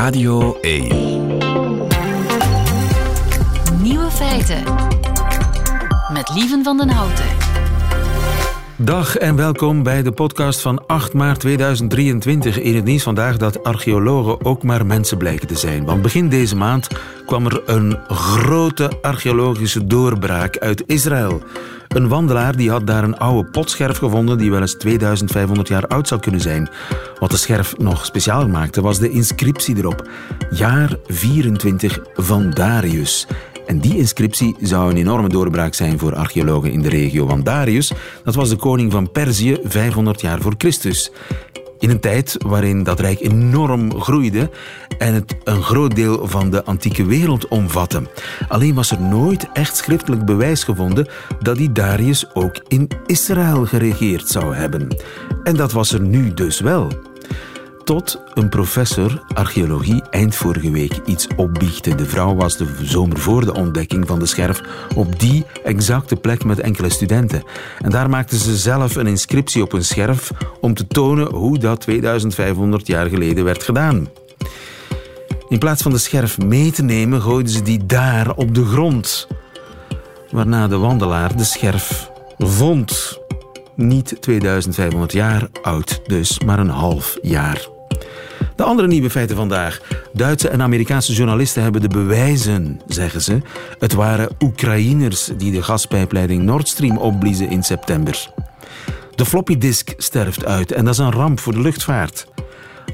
Radio 0.00 0.58
1. 0.60 0.88
Nieuwe 3.82 4.10
feiten. 4.10 4.62
Met 6.12 6.30
Lieven 6.34 6.64
van 6.64 6.76
den 6.76 6.88
Houten. 6.88 7.24
Dag 8.76 9.16
en 9.16 9.36
welkom 9.36 9.82
bij 9.82 10.02
de 10.02 10.12
podcast 10.12 10.60
van 10.60 10.86
8 10.86 11.12
maart 11.12 11.40
2023. 11.40 12.58
In 12.58 12.74
het 12.74 12.84
nieuws 12.84 13.02
vandaag 13.02 13.36
dat 13.36 13.64
archeologen 13.64 14.44
ook 14.44 14.62
maar 14.62 14.86
mensen 14.86 15.18
blijken 15.18 15.46
te 15.46 15.56
zijn. 15.56 15.84
Want 15.84 16.02
begin 16.02 16.28
deze 16.28 16.56
maand 16.56 16.88
kwam 17.26 17.46
er 17.46 17.62
een 17.66 17.98
grote 18.08 18.90
archeologische 19.02 19.86
doorbraak 19.86 20.58
uit 20.58 20.82
Israël. 20.86 21.42
Een 21.94 22.08
wandelaar 22.08 22.56
die 22.56 22.70
had 22.70 22.86
daar 22.86 23.04
een 23.04 23.18
oude 23.18 23.50
potscherf 23.50 23.98
gevonden 23.98 24.38
die 24.38 24.50
wel 24.50 24.60
eens 24.60 24.74
2500 24.74 25.68
jaar 25.68 25.86
oud 25.86 26.08
zou 26.08 26.20
kunnen 26.20 26.40
zijn. 26.40 26.68
Wat 27.18 27.30
de 27.30 27.36
scherf 27.36 27.78
nog 27.78 28.04
speciaal 28.04 28.48
maakte 28.48 28.80
was 28.80 28.98
de 28.98 29.10
inscriptie 29.10 29.76
erop. 29.76 30.08
Jaar 30.50 30.96
24 31.06 31.98
van 32.14 32.50
Darius. 32.50 33.26
En 33.66 33.78
die 33.78 33.96
inscriptie 33.96 34.56
zou 34.60 34.90
een 34.90 34.96
enorme 34.96 35.28
doorbraak 35.28 35.74
zijn 35.74 35.98
voor 35.98 36.14
archeologen 36.14 36.72
in 36.72 36.82
de 36.82 36.88
regio. 36.88 37.26
Want 37.26 37.44
Darius, 37.44 37.92
dat 38.24 38.34
was 38.34 38.48
de 38.48 38.56
koning 38.56 38.92
van 38.92 39.10
Perzië 39.10 39.58
500 39.62 40.20
jaar 40.20 40.40
voor 40.40 40.54
Christus. 40.58 41.10
In 41.80 41.90
een 41.90 42.00
tijd 42.00 42.36
waarin 42.46 42.82
dat 42.82 43.00
rijk 43.00 43.20
enorm 43.20 44.00
groeide 44.00 44.50
en 44.98 45.14
het 45.14 45.36
een 45.44 45.62
groot 45.62 45.94
deel 45.94 46.28
van 46.28 46.50
de 46.50 46.64
antieke 46.64 47.04
wereld 47.04 47.48
omvatte. 47.48 48.02
Alleen 48.48 48.74
was 48.74 48.90
er 48.90 49.00
nooit 49.00 49.48
echt 49.52 49.76
schriftelijk 49.76 50.24
bewijs 50.24 50.64
gevonden 50.64 51.08
dat 51.42 51.56
die 51.56 51.72
Darius 51.72 52.34
ook 52.34 52.64
in 52.68 52.88
Israël 53.06 53.64
geregeerd 53.66 54.28
zou 54.28 54.54
hebben. 54.54 54.88
En 55.42 55.56
dat 55.56 55.72
was 55.72 55.92
er 55.92 56.00
nu 56.00 56.34
dus 56.34 56.60
wel 56.60 57.09
tot 57.90 58.20
een 58.34 58.48
professor 58.48 59.22
archeologie 59.34 60.02
eind 60.10 60.34
vorige 60.34 60.70
week 60.70 61.00
iets 61.06 61.26
opbiechte. 61.36 61.94
De 61.94 62.06
vrouw 62.06 62.34
was 62.34 62.56
de 62.56 62.66
zomer 62.82 63.18
voor 63.18 63.44
de 63.44 63.54
ontdekking 63.54 64.06
van 64.06 64.18
de 64.18 64.26
scherf 64.26 64.60
op 64.94 65.20
die 65.20 65.44
exacte 65.64 66.16
plek 66.16 66.44
met 66.44 66.60
enkele 66.60 66.90
studenten. 66.90 67.42
En 67.78 67.90
daar 67.90 68.10
maakte 68.10 68.38
ze 68.38 68.56
zelf 68.56 68.96
een 68.96 69.06
inscriptie 69.06 69.62
op 69.62 69.72
een 69.72 69.84
scherf 69.84 70.30
om 70.60 70.74
te 70.74 70.86
tonen 70.86 71.34
hoe 71.34 71.58
dat 71.58 71.80
2500 71.80 72.86
jaar 72.86 73.08
geleden 73.08 73.44
werd 73.44 73.62
gedaan. 73.62 74.08
In 75.48 75.58
plaats 75.58 75.82
van 75.82 75.92
de 75.92 75.98
scherf 75.98 76.38
mee 76.38 76.70
te 76.70 76.82
nemen, 76.82 77.22
gooiden 77.22 77.52
ze 77.52 77.62
die 77.62 77.86
daar 77.86 78.34
op 78.34 78.54
de 78.54 78.64
grond. 78.64 79.26
Waarna 80.30 80.68
de 80.68 80.76
wandelaar 80.76 81.36
de 81.36 81.44
scherf 81.44 82.10
vond. 82.38 83.18
Niet 83.74 84.16
2500 84.20 85.12
jaar 85.12 85.48
oud, 85.62 86.00
dus 86.06 86.40
maar 86.40 86.58
een 86.58 86.68
half 86.68 87.18
jaar. 87.22 87.78
De 88.56 88.62
andere 88.62 88.88
nieuwe 88.88 89.10
feiten 89.10 89.36
vandaag. 89.36 89.80
Duitse 90.12 90.48
en 90.48 90.62
Amerikaanse 90.62 91.12
journalisten 91.12 91.62
hebben 91.62 91.80
de 91.80 91.88
bewijzen, 91.88 92.80
zeggen 92.86 93.22
ze. 93.22 93.40
Het 93.78 93.92
waren 93.92 94.28
Oekraïners 94.40 95.30
die 95.36 95.52
de 95.52 95.62
gaspijpleiding 95.62 96.42
Nord 96.42 96.68
Stream 96.68 96.98
opbliezen 96.98 97.50
in 97.50 97.62
september. 97.62 98.32
De 99.14 99.26
floppy 99.26 99.58
disk 99.58 99.94
sterft 99.96 100.44
uit 100.44 100.72
en 100.72 100.84
dat 100.84 100.94
is 100.94 101.00
een 101.00 101.12
ramp 101.12 101.40
voor 101.40 101.52
de 101.52 101.60
luchtvaart. 101.60 102.26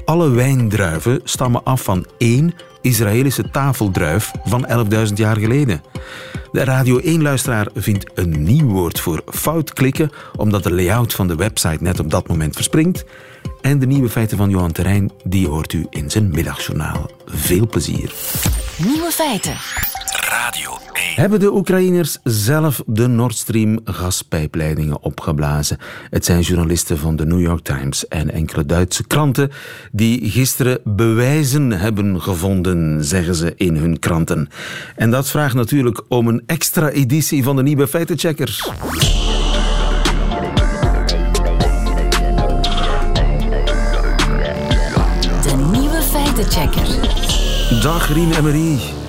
Alle 0.05 0.29
wijndruiven 0.29 1.21
stammen 1.23 1.63
af 1.63 1.83
van 1.83 2.05
één 2.17 2.53
Israëlische 2.87 3.49
tafeldruif 3.49 4.31
van 4.43 4.67
11.000 5.07 5.13
jaar 5.13 5.37
geleden. 5.37 5.81
De 6.51 6.63
Radio 6.63 7.01
1-luisteraar 7.01 7.67
vindt 7.75 8.11
een 8.13 8.43
nieuw 8.43 8.67
woord 8.67 8.99
voor 8.99 9.23
fout 9.25 9.73
klikken, 9.73 10.11
omdat 10.35 10.63
de 10.63 10.73
layout 10.73 11.13
van 11.13 11.27
de 11.27 11.35
website 11.35 11.83
net 11.83 11.99
op 11.99 12.09
dat 12.09 12.27
moment 12.27 12.55
verspringt. 12.55 13.05
En 13.61 13.79
de 13.79 13.85
nieuwe 13.85 14.09
feiten 14.09 14.37
van 14.37 14.49
Johan 14.49 14.71
Terrein, 14.71 15.11
die 15.23 15.47
hoort 15.47 15.73
u 15.73 15.85
in 15.89 16.09
zijn 16.09 16.29
middagjournaal. 16.29 17.09
Veel 17.25 17.67
plezier. 17.67 18.13
Nieuwe 18.77 19.11
feiten. 19.11 19.55
Radio 20.29 20.71
1. 20.71 20.86
Hebben 21.17 21.39
de 21.39 21.53
Oekraïners 21.53 22.17
zelf 22.23 22.83
de 22.85 23.07
Nord 23.07 23.35
Stream 23.35 23.79
gaspijpleidingen 23.83 25.01
opgeblazen? 25.01 25.77
Het 26.09 26.25
zijn 26.25 26.41
journalisten 26.41 26.97
van 26.97 27.15
de 27.15 27.25
New 27.25 27.41
York 27.41 27.63
Times 27.63 28.07
en 28.07 28.31
enkele 28.31 28.65
Duitse 28.65 29.07
kranten 29.07 29.51
die 29.91 30.29
gisteren 30.29 30.79
bewijzen 30.83 31.71
hebben 31.71 32.21
gevonden, 32.21 33.03
zeggen 33.03 33.35
ze 33.35 33.53
in 33.55 33.75
hun 33.75 33.99
kranten. 33.99 34.49
En 34.95 35.11
dat 35.11 35.29
vraagt 35.29 35.55
natuurlijk 35.55 36.01
om 36.07 36.27
een 36.27 36.43
extra 36.45 36.89
editie 36.89 37.43
van 37.43 37.55
de 37.55 37.63
nieuwe 37.63 37.87
feitencheckers. 37.87 38.69
De 45.41 45.69
nieuwe 45.71 46.01
feitenchecker. 46.01 46.87
Dag 47.81 48.13
Rien 48.13 48.31
Emery. 48.31 49.05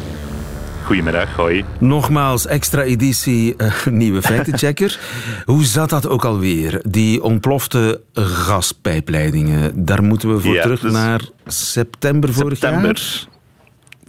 Goedemiddag, 0.88 1.36
hoi. 1.36 1.64
Nogmaals, 1.78 2.46
extra 2.46 2.82
editie 2.82 3.54
eh, 3.56 3.86
nieuwe 3.86 4.22
feitenchecker. 4.22 4.98
Hoe 5.44 5.64
zat 5.64 5.90
dat 5.90 6.08
ook 6.08 6.24
alweer? 6.24 6.80
Die 6.88 7.22
ontplofte 7.22 8.00
gaspijpleidingen. 8.12 9.84
Daar 9.84 10.02
moeten 10.02 10.34
we 10.34 10.40
voor 10.40 10.54
Ja, 10.54 10.62
terug 10.62 10.80
dus 10.80 10.92
naar 10.92 11.20
september 11.46 12.32
vorig 12.32 12.58
September. 12.58 12.84
jaar. 12.96 13.27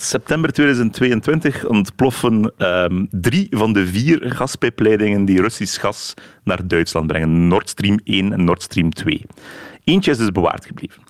September 0.01 0.51
2022 0.51 1.65
ontploffen 1.65 2.53
ehm, 2.57 3.05
drie 3.11 3.47
van 3.49 3.73
de 3.73 3.87
vier 3.87 4.31
gaspijpleidingen 4.33 5.25
die 5.25 5.41
Russisch 5.41 5.79
gas 5.79 6.13
naar 6.43 6.67
Duitsland 6.67 7.07
brengen. 7.07 7.47
Nord 7.47 7.69
Stream 7.69 7.99
1 8.03 8.33
en 8.33 8.43
Nord 8.43 8.61
Stream 8.61 8.89
2. 8.89 9.25
Eentje 9.83 10.11
is 10.11 10.17
dus 10.17 10.31
bewaard 10.31 10.65
gebleven. 10.65 11.03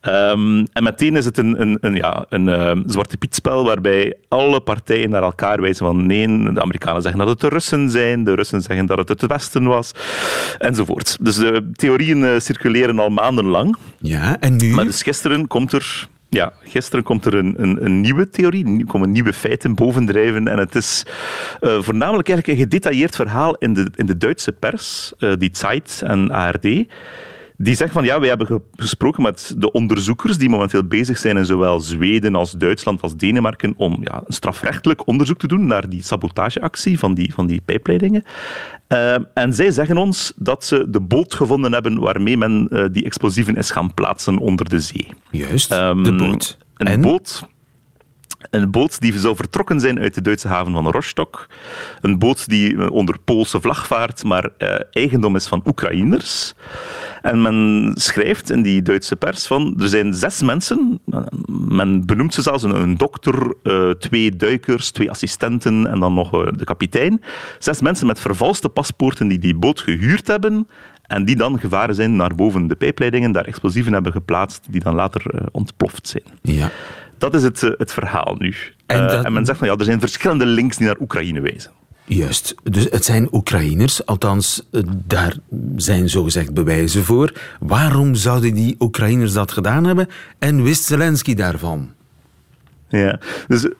Ehm, 0.00 0.64
en 0.72 0.82
meteen 0.82 1.16
is 1.16 1.24
het 1.24 1.38
een, 1.38 1.60
een, 1.60 1.78
een, 1.80 1.94
ja, 1.94 2.26
een 2.28 2.48
ehm, 2.48 2.82
zwarte 2.86 3.16
pietspel 3.16 3.64
waarbij 3.64 4.16
alle 4.28 4.60
partijen 4.60 5.10
naar 5.10 5.22
elkaar 5.22 5.60
wijzen 5.60 5.86
van 5.86 6.06
nee, 6.06 6.52
de 6.52 6.60
Amerikanen 6.60 7.02
zeggen 7.02 7.20
dat 7.20 7.28
het 7.28 7.40
de 7.40 7.48
Russen 7.48 7.90
zijn, 7.90 8.24
de 8.24 8.34
Russen 8.34 8.62
zeggen 8.62 8.86
dat 8.86 8.98
het 8.98 9.08
het 9.08 9.26
Westen 9.26 9.64
was, 9.64 9.92
enzovoort. 10.58 11.16
Dus 11.20 11.36
de 11.36 11.70
theorieën 11.72 12.24
eh, 12.24 12.38
circuleren 12.38 12.98
al 12.98 13.10
maandenlang. 13.10 13.76
Ja, 13.98 14.40
en 14.40 14.56
nu? 14.56 14.74
Maar 14.74 14.84
dus 14.84 15.02
gisteren 15.02 15.46
komt 15.46 15.72
er, 15.72 16.08
ja, 16.36 16.52
gisteren 16.62 17.04
komt 17.04 17.24
er 17.24 17.34
een, 17.34 17.54
een, 17.56 17.84
een 17.84 18.00
nieuwe 18.00 18.28
theorie, 18.28 18.78
er 18.78 18.86
komen 18.86 19.10
nieuwe 19.10 19.32
feiten 19.32 19.74
bovendrijven. 19.74 20.48
En 20.48 20.58
het 20.58 20.74
is 20.74 21.06
eh, 21.60 21.82
voornamelijk 21.82 22.28
eigenlijk 22.28 22.46
een 22.46 22.64
gedetailleerd 22.64 23.16
verhaal 23.16 23.54
in 23.54 23.74
de, 23.74 23.90
in 23.94 24.06
de 24.06 24.16
Duitse 24.16 24.52
pers, 24.52 25.12
eh, 25.18 25.32
die 25.38 25.50
Zeit 25.52 26.02
en 26.04 26.30
ARD. 26.30 26.68
Die 27.58 27.74
zegt 27.74 27.92
van 27.92 28.04
ja, 28.04 28.18
wij 28.20 28.28
hebben 28.28 28.46
ge- 28.46 28.60
gesproken 28.76 29.22
met 29.22 29.54
de 29.58 29.72
onderzoekers 29.72 30.38
die 30.38 30.48
momenteel 30.48 30.84
bezig 30.84 31.18
zijn 31.18 31.36
in 31.36 31.44
zowel 31.46 31.80
Zweden 31.80 32.34
als 32.34 32.50
Duitsland 32.52 33.02
als 33.02 33.16
Denemarken 33.16 33.74
om 33.76 33.98
ja, 34.00 34.22
een 34.26 34.32
strafrechtelijk 34.32 35.06
onderzoek 35.06 35.38
te 35.38 35.46
doen 35.46 35.66
naar 35.66 35.88
die 35.88 36.02
sabotageactie 36.02 36.98
van 36.98 37.14
die, 37.14 37.34
van 37.34 37.46
die 37.46 37.60
pijpleidingen. 37.64 38.22
Eh, 38.86 39.14
en 39.34 39.54
zij 39.54 39.70
zeggen 39.70 39.96
ons 39.96 40.32
dat 40.36 40.64
ze 40.64 40.84
de 40.88 41.00
boot 41.00 41.34
gevonden 41.34 41.72
hebben 41.72 41.98
waarmee 41.98 42.36
men 42.36 42.68
eh, 42.70 42.84
die 42.92 43.04
explosieven 43.04 43.56
is 43.56 43.70
gaan 43.70 43.94
plaatsen 43.94 44.38
onder 44.38 44.68
de 44.68 44.80
zee. 44.80 45.08
Juist, 45.30 45.72
Ehm, 45.72 46.02
de 46.02 46.14
boot. 46.14 46.58
Een 46.76 46.86
en? 46.86 47.00
boot. 47.00 47.48
Een 48.50 48.70
boot 48.70 49.00
die 49.00 49.18
zou 49.18 49.36
vertrokken 49.36 49.80
zijn 49.80 49.98
uit 49.98 50.14
de 50.14 50.22
Duitse 50.22 50.48
haven 50.48 50.72
van 50.72 50.90
Rostock. 50.90 51.46
Een 52.00 52.18
boot 52.18 52.48
die 52.48 52.76
eh, 52.76 52.90
onder 52.90 53.18
Poolse 53.24 53.60
vlag 53.60 53.86
vaart, 53.86 54.24
maar 54.24 54.50
eh, 54.58 54.80
eigendom 54.90 55.36
is 55.36 55.46
van 55.46 55.62
Oekraïners. 55.66 56.54
En 57.22 57.42
men 57.42 57.92
schrijft 57.94 58.50
in 58.50 58.62
die 58.62 58.82
Duitse 58.82 59.16
pers 59.16 59.46
van 59.46 59.74
er 59.80 59.88
zijn 59.88 60.14
zes 60.14 60.42
mensen. 60.42 61.00
Men 61.68 62.06
benoemt 62.06 62.34
ze 62.34 62.42
zelfs 62.42 62.62
een, 62.62 62.96
dokter, 62.96 63.54
eh, 63.62 63.90
twee 63.90 64.36
duikers, 64.36 64.90
twee 64.90 65.10
assistenten 65.10 65.86
en 65.86 66.00
dan 66.00 66.14
nog 66.14 66.30
de 66.30 66.64
kapitein. 66.64 67.22
Zes 67.58 67.80
mensen 67.80 68.06
met 68.06 68.20
vervalste 68.20 68.68
paspoorten 68.68 69.28
die 69.28 69.38
die 69.38 69.54
boot 69.54 69.80
gehuurd 69.80 70.26
hebben. 70.26 70.68
En 71.02 71.24
die 71.24 71.36
dan 71.36 71.60
gevaren 71.60 71.94
zijn 71.94 72.16
naar 72.16 72.34
boven 72.34 72.66
de 72.66 72.74
pijpleidingen, 72.74 73.32
daar 73.32 73.44
explosieven 73.44 73.92
hebben 73.92 74.12
geplaatst, 74.12 74.66
die 74.70 74.80
dan 74.80 74.94
later 74.94 75.48
ontploft 75.52 76.08
zijn. 76.08 76.24
Ja. 76.42 76.70
Dat 77.18 77.34
is 77.34 77.42
het, 77.42 77.62
eh, 77.62 77.70
het 77.76 77.92
verhaal 77.92 78.34
nu. 78.38 78.54
En 78.86 79.00
En, 79.00 79.06
dat- 79.08 79.24
en 79.24 79.32
men 79.32 79.44
zegt 79.44 79.58
van 79.58 79.68
ja, 79.68 79.74
er 79.76 79.84
zijn 79.84 80.00
verschillende 80.00 80.46
links 80.46 80.76
die 80.76 80.86
naar 80.86 80.96
Oekraïne 81.00 81.40
wijzen. 81.40 81.70
Juist. 82.04 82.54
Dus 82.62 82.86
het 82.90 83.04
zijn 83.04 83.28
Oekraïners, 83.34 84.06
althans, 84.06 84.62
eh, 84.72 84.82
daar 85.06 85.34
zijn 85.76 86.08
zogezegd 86.08 86.54
bewijzen 86.54 87.04
voor. 87.04 87.32
Waarom 87.60 88.14
zouden 88.14 88.54
die 88.54 88.76
Oekraïners 88.78 89.32
dat 89.32 89.52
gedaan 89.52 89.84
hebben 89.84 90.08
en 90.38 90.62
wist 90.62 90.84
Zelensky 90.84 91.34
daarvan? 91.34 91.90
Ja. 92.88 93.20
Dus 93.48 93.64
eh, 93.64 93.70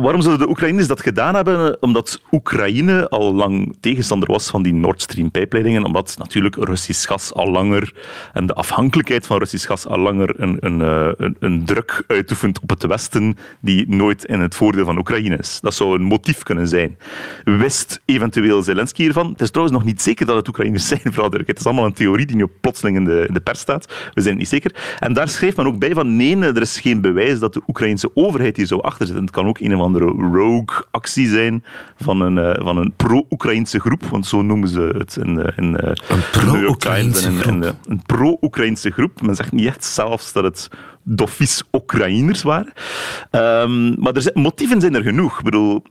waarom 0.00 0.20
zouden 0.20 0.46
de 0.46 0.52
Oekraïners 0.52 0.86
dat 0.86 1.00
gedaan 1.00 1.34
hebben? 1.34 1.82
Omdat 1.82 2.22
Oekraïne 2.30 3.08
al 3.08 3.34
lang 3.34 3.76
tegenstander 3.80 4.30
was 4.30 4.50
van 4.50 4.62
die 4.62 4.72
Nord 4.72 5.02
Stream 5.02 5.30
pijpleidingen, 5.30 5.84
omdat 5.84 6.14
natuurlijk 6.18 6.56
Russisch 6.56 7.06
gas 7.06 7.32
al 7.32 7.50
langer 7.50 7.94
en 8.32 8.46
de 8.46 8.54
afhankelijkheid 8.54 9.26
van 9.26 9.38
Russisch 9.38 9.66
gas 9.66 9.86
al 9.86 9.98
langer 9.98 10.40
een, 10.40 10.56
een, 10.60 10.80
eh, 10.80 11.28
een, 11.38 11.64
druk 11.64 12.04
uitoefent 12.06 12.60
op 12.60 12.70
het 12.70 12.86
Westen 12.86 13.36
die 13.60 13.88
nooit 13.88 14.24
in 14.24 14.40
het 14.40 14.54
voordeel 14.54 14.84
van 14.84 14.98
Oekraïne 14.98 15.36
is. 15.36 15.58
Dat 15.60 15.74
zou 15.74 15.94
een 15.94 16.02
motief 16.02 16.42
kunnen 16.42 16.68
zijn. 16.68 16.98
Wist 17.44 18.00
eventueel 18.04 18.62
Zelensky 18.62 19.02
hiervan? 19.02 19.30
Het 19.30 19.40
is 19.40 19.50
trouwens 19.50 19.78
nog 19.78 19.86
niet 19.86 20.02
zeker 20.02 20.26
dat 20.26 20.36
het 20.36 20.48
Oekraïners 20.48 20.88
zijn, 20.88 21.00
vooral 21.12 21.30
Het 21.30 21.58
is 21.58 21.66
allemaal 21.66 21.84
een 21.84 21.92
theorie 21.92 22.26
die 22.26 22.36
nu 22.36 22.46
plotseling 22.60 22.96
in 22.96 23.04
de, 23.04 23.28
de 23.32 23.40
pers 23.40 23.60
staat. 23.60 23.86
We 23.86 24.20
zijn 24.20 24.26
het 24.26 24.38
niet 24.38 24.48
zeker. 24.48 24.96
En 24.98 25.12
daar 25.12 25.28
schreef 25.28 25.56
men 25.56 25.66
ook 25.66 25.78
bij 25.78 25.92
van 25.92 26.16
nee, 26.16 26.36
er 26.36 26.60
is 26.60 26.80
geen 26.80 27.00
bewijs 27.00 27.38
dat 27.38 27.54
de 27.54 27.62
Oekraïnse 27.66 28.10
overheid 28.14 28.56
hier 28.56 28.66
zo 28.66 28.78
achter 28.78 29.06
zit. 29.06 29.16
het 29.16 29.30
kan 29.30 29.46
ook 29.46 29.58
een 29.58 29.70
andere 29.94 30.38
rogue-actie 30.38 31.28
zijn 31.28 31.64
van 31.96 32.20
een, 32.20 32.36
uh, 32.36 32.64
van 32.64 32.76
een 32.76 32.92
pro-Oekraïnse 32.96 33.80
groep, 33.80 34.04
want 34.04 34.26
zo 34.26 34.42
noemen 34.42 34.68
ze 34.68 34.94
het 34.98 35.16
in, 35.16 35.52
in 35.56 35.78
uh, 35.84 35.92
een 36.08 36.22
pro-Oekraïnse 36.30 37.32
groep. 37.32 37.74
een 37.86 38.02
pro-Oekraïnse 38.06 38.90
groep. 38.90 39.22
Men 39.22 39.34
zegt 39.34 39.52
niet 39.52 39.66
echt 39.66 39.84
zelfs 39.84 40.32
dat 40.32 40.44
het 40.44 40.68
doffies 41.02 41.62
Oekraïners 41.72 42.42
waren. 42.42 42.72
Um, 43.30 43.94
maar 43.98 44.14
er 44.14 44.22
zijn, 44.22 44.40
motieven 44.40 44.80
zijn 44.80 44.94
er 44.94 45.02
genoeg. 45.02 45.38
Ik 45.38 45.44
bedoel, 45.44 45.82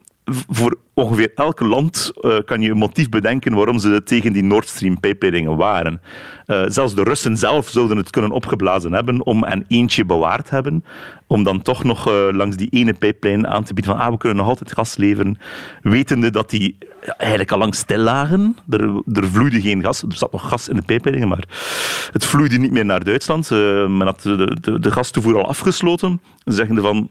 voor 0.48 0.78
ongeveer 0.94 1.32
elk 1.34 1.60
land 1.60 2.12
uh, 2.20 2.38
kan 2.44 2.60
je 2.60 2.70
een 2.70 2.76
motief 2.76 3.08
bedenken 3.08 3.54
waarom 3.54 3.78
ze 3.78 4.02
tegen 4.02 4.32
die 4.32 4.42
Nord 4.42 4.68
Stream 4.68 5.00
pijpleidingen 5.00 5.56
waren. 5.56 6.00
Uh, 6.46 6.62
zelfs 6.66 6.94
de 6.94 7.02
Russen 7.02 7.36
zelf 7.36 7.68
zouden 7.68 7.96
het 7.96 8.10
kunnen 8.10 8.30
opgeblazen 8.30 8.92
hebben 8.92 9.26
om 9.26 9.44
een 9.44 9.64
eentje 9.68 10.04
bewaard 10.04 10.50
hebben, 10.50 10.84
om 11.26 11.42
dan 11.42 11.62
toch 11.62 11.84
nog 11.84 12.08
uh, 12.08 12.28
langs 12.30 12.56
die 12.56 12.68
ene 12.70 12.92
pijplijn 12.92 13.46
aan 13.46 13.64
te 13.64 13.74
bieden 13.74 13.92
van 13.92 14.02
ah, 14.04 14.10
we 14.10 14.18
kunnen 14.18 14.38
nog 14.38 14.48
altijd 14.48 14.72
gas 14.72 14.96
leveren, 14.96 15.38
wetende 15.82 16.30
dat 16.30 16.50
die 16.50 16.76
eigenlijk 17.16 17.52
al 17.52 17.58
lang 17.58 17.74
stil 17.74 17.98
lagen. 17.98 18.56
Er, 18.70 19.02
er 19.12 19.30
vloeide 19.30 19.60
geen 19.60 19.82
gas, 19.82 20.02
er 20.02 20.16
zat 20.16 20.32
nog 20.32 20.48
gas 20.48 20.68
in 20.68 20.76
de 20.76 20.82
pijpleidingen, 20.82 21.28
maar 21.28 21.44
het 22.12 22.24
vloeide 22.24 22.58
niet 22.58 22.72
meer 22.72 22.84
naar 22.84 23.04
Duitsland. 23.04 23.50
men 23.50 24.00
had 24.00 24.22
de, 24.22 24.56
de, 24.60 24.78
de 24.78 24.90
gastoevoer 24.90 25.36
al 25.36 25.48
afgesloten, 25.48 26.20
zeggende 26.44 26.80
van 26.80 27.10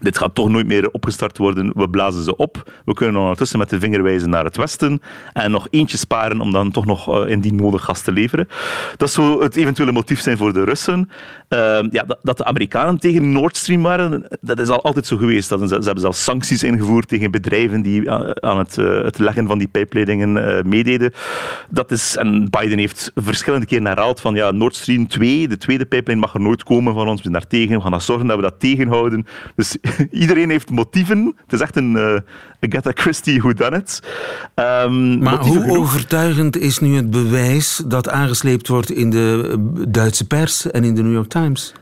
dit 0.00 0.18
gaat 0.18 0.34
toch 0.34 0.48
nooit 0.48 0.66
meer 0.66 0.90
opgestart 0.90 1.38
worden. 1.38 1.70
We 1.74 1.90
blazen 1.90 2.22
ze 2.22 2.36
op. 2.36 2.72
We 2.84 2.94
kunnen 2.94 3.20
ondertussen 3.20 3.58
met 3.58 3.70
de 3.70 3.80
vinger 3.80 4.02
wijzen 4.02 4.30
naar 4.30 4.44
het 4.44 4.56
westen 4.56 5.00
en 5.32 5.50
nog 5.50 5.66
eentje 5.70 5.96
sparen 5.96 6.40
om 6.40 6.52
dan 6.52 6.70
toch 6.70 6.86
nog 6.86 7.24
uh, 7.24 7.30
indien 7.30 7.56
nodig 7.56 7.84
gas 7.84 8.02
te 8.02 8.12
leveren. 8.12 8.48
Dat 8.96 9.10
zou 9.10 9.42
het 9.42 9.56
eventuele 9.56 9.92
motief 9.92 10.20
zijn 10.20 10.36
voor 10.36 10.52
de 10.52 10.64
Russen. 10.64 11.10
Uh, 11.48 11.58
ja, 11.90 12.04
dat, 12.04 12.18
dat, 12.22 12.36
de 12.36 12.44
Amerikanen 12.44 12.98
tegen 12.98 13.32
Nord 13.32 13.56
Stream 13.56 13.82
waren, 13.82 14.26
dat 14.40 14.58
is 14.58 14.68
al 14.68 14.82
altijd 14.82 15.06
zo 15.06 15.16
geweest. 15.16 15.48
Dat, 15.48 15.68
ze, 15.68 15.74
hebben 15.74 16.00
zelfs 16.00 16.24
sancties 16.24 16.62
ingevoerd 16.62 17.08
tegen 17.08 17.30
bedrijven 17.30 17.82
die 17.82 18.10
aan 18.10 18.58
het, 18.58 18.76
uh, 18.76 19.02
het 19.02 19.18
leggen 19.18 19.46
van 19.46 19.58
die 19.58 19.68
pijpleidingen 19.68 20.68
meededen. 20.68 21.12
Dat 21.70 21.90
is, 21.90 22.16
en 22.16 22.50
Biden 22.50 22.78
heeft 22.78 23.12
verschillende 23.14 23.66
keren 23.66 23.86
herhaald 23.86 24.20
van 24.20 24.34
ja, 24.34 24.50
Nord 24.50 24.76
Stream 24.76 25.06
2, 25.06 25.48
de 25.48 25.56
tweede 25.56 25.86
pijplijn 25.86 26.18
mag 26.18 26.34
er 26.34 26.40
nooit 26.40 26.62
komen 26.62 26.94
van 26.94 27.08
ons. 27.08 27.16
We 27.16 27.22
zijn 27.22 27.32
daar 27.32 27.46
tegen. 27.46 27.76
We 27.76 27.82
gaan 27.82 27.90
dat 27.90 28.02
zorgen 28.02 28.26
dat 28.26 28.36
we 28.36 28.42
dat 28.42 28.60
tegenhouden. 28.60 29.26
Dus 29.54 29.76
iedereen 30.10 30.50
heeft 30.50 30.70
motieven. 30.70 31.34
Het 31.42 31.52
is 31.52 31.60
echt 31.60 31.76
een 31.76 31.92
uh, 31.92 32.18
Agatha 32.60 32.90
Christie 32.94 33.38
who 33.40 33.52
done 33.52 33.76
it. 33.76 34.02
Um, 34.54 35.18
maar 35.18 35.38
hoe 35.38 35.60
genoeg. 35.60 35.76
overtuigend 35.76 36.56
is 36.56 36.78
nu 36.78 36.96
het 36.96 37.10
bewijs 37.10 37.82
dat 37.86 38.08
aangesleept 38.08 38.68
wordt 38.68 38.90
in 38.90 39.10
de 39.10 39.56
Duitse 39.88 40.26
pers 40.26 40.70
en 40.70 40.84
in 40.84 40.94
de 40.94 41.02
New 41.02 41.12
York 41.12 41.28
Times? 41.28 41.72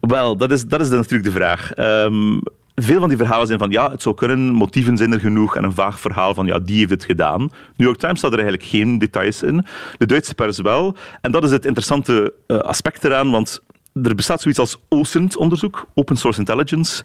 Wel, 0.00 0.36
dat 0.36 0.50
is, 0.50 0.66
dat 0.66 0.80
is 0.80 0.88
natuurlijk 0.88 1.24
de 1.24 1.36
vraag. 1.36 1.72
Um, 1.76 2.40
veel 2.74 3.00
van 3.00 3.08
die 3.08 3.18
verhalen 3.18 3.46
zijn 3.46 3.58
van 3.58 3.70
ja, 3.70 3.90
het 3.90 4.02
zou 4.02 4.14
kunnen, 4.14 4.38
motieven 4.38 4.96
zijn 4.96 5.12
er 5.12 5.20
genoeg 5.20 5.56
en 5.56 5.64
een 5.64 5.72
vaag 5.72 6.00
verhaal 6.00 6.34
van 6.34 6.46
ja, 6.46 6.58
die 6.58 6.78
heeft 6.78 6.90
het 6.90 7.04
gedaan. 7.04 7.40
New 7.40 7.86
York 7.88 7.98
Times 7.98 8.18
staat 8.18 8.32
er 8.32 8.38
eigenlijk 8.38 8.68
geen 8.68 8.98
details 8.98 9.42
in. 9.42 9.66
De 9.98 10.06
Duitse 10.06 10.34
pers 10.34 10.58
wel. 10.58 10.96
En 11.20 11.32
dat 11.32 11.44
is 11.44 11.50
het 11.50 11.64
interessante 11.64 12.34
uh, 12.46 12.58
aspect 12.58 13.04
eraan, 13.04 13.30
want 13.30 13.62
er 13.92 14.14
bestaat 14.14 14.40
zoiets 14.40 14.60
als 14.60 14.76
OSINT-onderzoek, 14.88 15.86
Open 15.94 16.16
Source 16.16 16.38
Intelligence. 16.38 17.04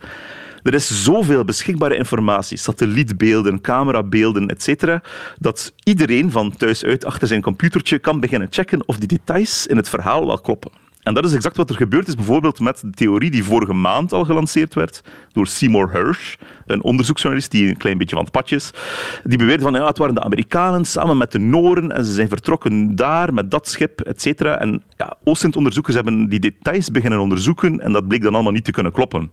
Er 0.63 0.73
is 0.73 1.03
zoveel 1.03 1.43
beschikbare 1.43 1.95
informatie, 1.95 2.57
satellietbeelden, 2.57 3.61
camerabeelden, 3.61 4.47
etc., 4.47 4.97
dat 5.39 5.73
iedereen 5.83 6.31
van 6.31 6.55
thuis 6.57 6.83
uit 6.83 7.05
achter 7.05 7.27
zijn 7.27 7.41
computertje 7.41 7.99
kan 7.99 8.19
beginnen 8.19 8.47
checken 8.51 8.87
of 8.87 8.97
die 8.97 9.07
details 9.07 9.67
in 9.67 9.77
het 9.77 9.89
verhaal 9.89 10.25
wel 10.25 10.39
kloppen. 10.39 10.84
En 11.05 11.13
dat 11.13 11.25
is 11.25 11.33
exact 11.33 11.57
wat 11.57 11.69
er 11.69 11.75
gebeurd 11.75 12.07
is, 12.07 12.15
bijvoorbeeld 12.15 12.59
met 12.59 12.81
de 12.81 12.89
theorie 12.89 13.31
die 13.31 13.43
vorige 13.43 13.73
maand 13.73 14.13
al 14.13 14.25
gelanceerd 14.25 14.73
werd 14.73 15.01
door 15.31 15.47
Seymour 15.47 15.91
Hersh, 15.91 16.35
een 16.65 16.83
onderzoeksjournalist 16.83 17.51
die 17.51 17.69
een 17.69 17.77
klein 17.77 17.97
beetje 17.97 18.15
van 18.15 18.23
het 18.23 18.33
padje 18.33 18.55
is. 18.55 18.71
Die 19.23 19.37
beweerde 19.37 19.63
van 19.63 19.73
ja, 19.73 19.87
het 19.87 19.97
waren 19.97 20.15
de 20.15 20.23
Amerikanen 20.23 20.85
samen 20.85 21.17
met 21.17 21.31
de 21.31 21.39
Noren 21.39 21.91
en 21.91 22.05
ze 22.05 22.13
zijn 22.13 22.29
vertrokken 22.29 22.95
daar 22.95 23.33
met 23.33 23.51
dat 23.51 23.67
schip, 23.67 24.01
et 24.01 24.21
cetera. 24.21 24.59
En 24.59 24.83
ja, 24.97 25.17
Oostend-onderzoekers 25.23 25.95
hebben 25.95 26.29
die 26.29 26.39
details 26.39 26.91
beginnen 26.91 27.19
onderzoeken 27.19 27.79
en 27.79 27.91
dat 27.91 28.07
bleek 28.07 28.21
dan 28.21 28.33
allemaal 28.33 28.51
niet 28.51 28.65
te 28.65 28.71
kunnen 28.71 28.91
kloppen. 28.91 29.31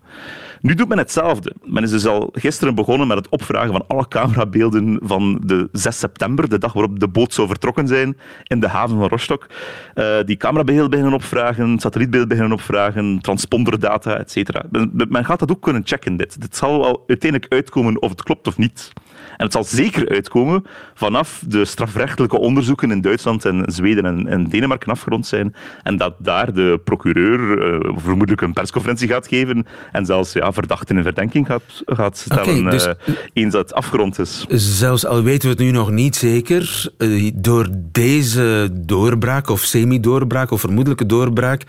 Nu 0.63 0.75
doet 0.75 0.89
men 0.89 0.99
hetzelfde. 0.99 1.53
Men 1.65 1.83
is 1.83 1.91
dus 1.91 2.07
al 2.07 2.29
gisteren 2.33 2.75
begonnen 2.75 3.07
met 3.07 3.17
het 3.17 3.29
opvragen 3.29 3.73
van 3.73 3.85
alle 3.87 4.09
camerabeelden 4.09 4.99
van 5.03 5.41
de 5.45 5.69
6 5.73 5.99
september, 5.99 6.49
de 6.49 6.59
dag 6.59 6.73
waarop 6.73 7.01
de 7.01 7.09
boot 7.09 7.35
zou 7.35 7.49
vertrokken 7.49 7.89
zijn 7.89 8.17
in 8.43 8.61
de 8.61 8.69
haven 8.69 8.99
van 8.99 9.09
Rostock. 9.09 9.47
Uh, 9.95 10.17
die 10.25 10.37
camerabeelden 10.37 10.91
beginnen 10.91 11.15
opvragen, 11.15 11.79
satellietbeelden 11.79 12.29
beginnen 12.29 12.53
opvragen, 12.53 13.19
transponderdata, 13.21 14.19
et 14.19 14.31
cetera. 14.31 14.65
Men 15.09 15.25
gaat 15.25 15.39
dat 15.39 15.51
ook 15.51 15.63
kunnen 15.63 15.83
checken, 15.85 16.17
dit. 16.17 16.41
Dit 16.41 16.57
zal 16.57 16.85
al 16.85 17.05
uiteindelijk 17.07 17.53
uitkomen 17.53 18.03
of 18.03 18.11
het 18.11 18.23
klopt 18.23 18.47
of 18.47 18.59
niet. 18.59 18.93
En 19.37 19.45
het 19.45 19.53
zal 19.53 19.65
zeker 19.65 20.09
uitkomen 20.09 20.65
vanaf 20.95 21.43
de 21.47 21.65
strafrechtelijke 21.65 22.39
onderzoeken 22.39 22.91
in 22.91 23.01
Duitsland 23.01 23.45
en 23.45 23.65
Zweden 23.67 24.05
en, 24.05 24.27
en 24.29 24.49
Denemarken 24.49 24.91
afgerond 24.91 25.27
zijn. 25.27 25.55
En 25.83 25.97
dat 25.97 26.15
daar 26.19 26.53
de 26.53 26.81
procureur 26.85 27.41
uh, 27.41 27.93
vermoedelijk 27.97 28.41
een 28.41 28.53
persconferentie 28.53 29.09
gaat 29.09 29.29
geven 29.29 29.67
en 29.93 30.07
zelfs 30.07 30.33
ja, 30.33 30.53
verdachten 30.53 30.97
in 30.97 31.03
verdenking 31.03 31.47
gaat, 31.47 31.63
gaat 31.87 32.17
stellen 32.17 32.59
okay, 32.59 32.71
dus, 32.71 32.87
uh, 32.87 32.93
eens 33.33 33.53
dat 33.53 33.63
het 33.63 33.75
afgerond 33.75 34.19
is. 34.19 34.45
Zelfs 34.49 35.07
al 35.07 35.23
weten 35.23 35.43
we 35.43 35.55
het 35.55 35.65
nu 35.65 35.71
nog 35.71 35.91
niet 35.91 36.17
zeker, 36.17 36.91
uh, 36.99 37.31
door 37.35 37.69
deze 37.73 38.71
doorbraak 38.73 39.49
of 39.49 39.61
semi-doorbraak 39.61 40.51
of 40.51 40.61
vermoedelijke 40.61 41.07
doorbraak 41.07 41.63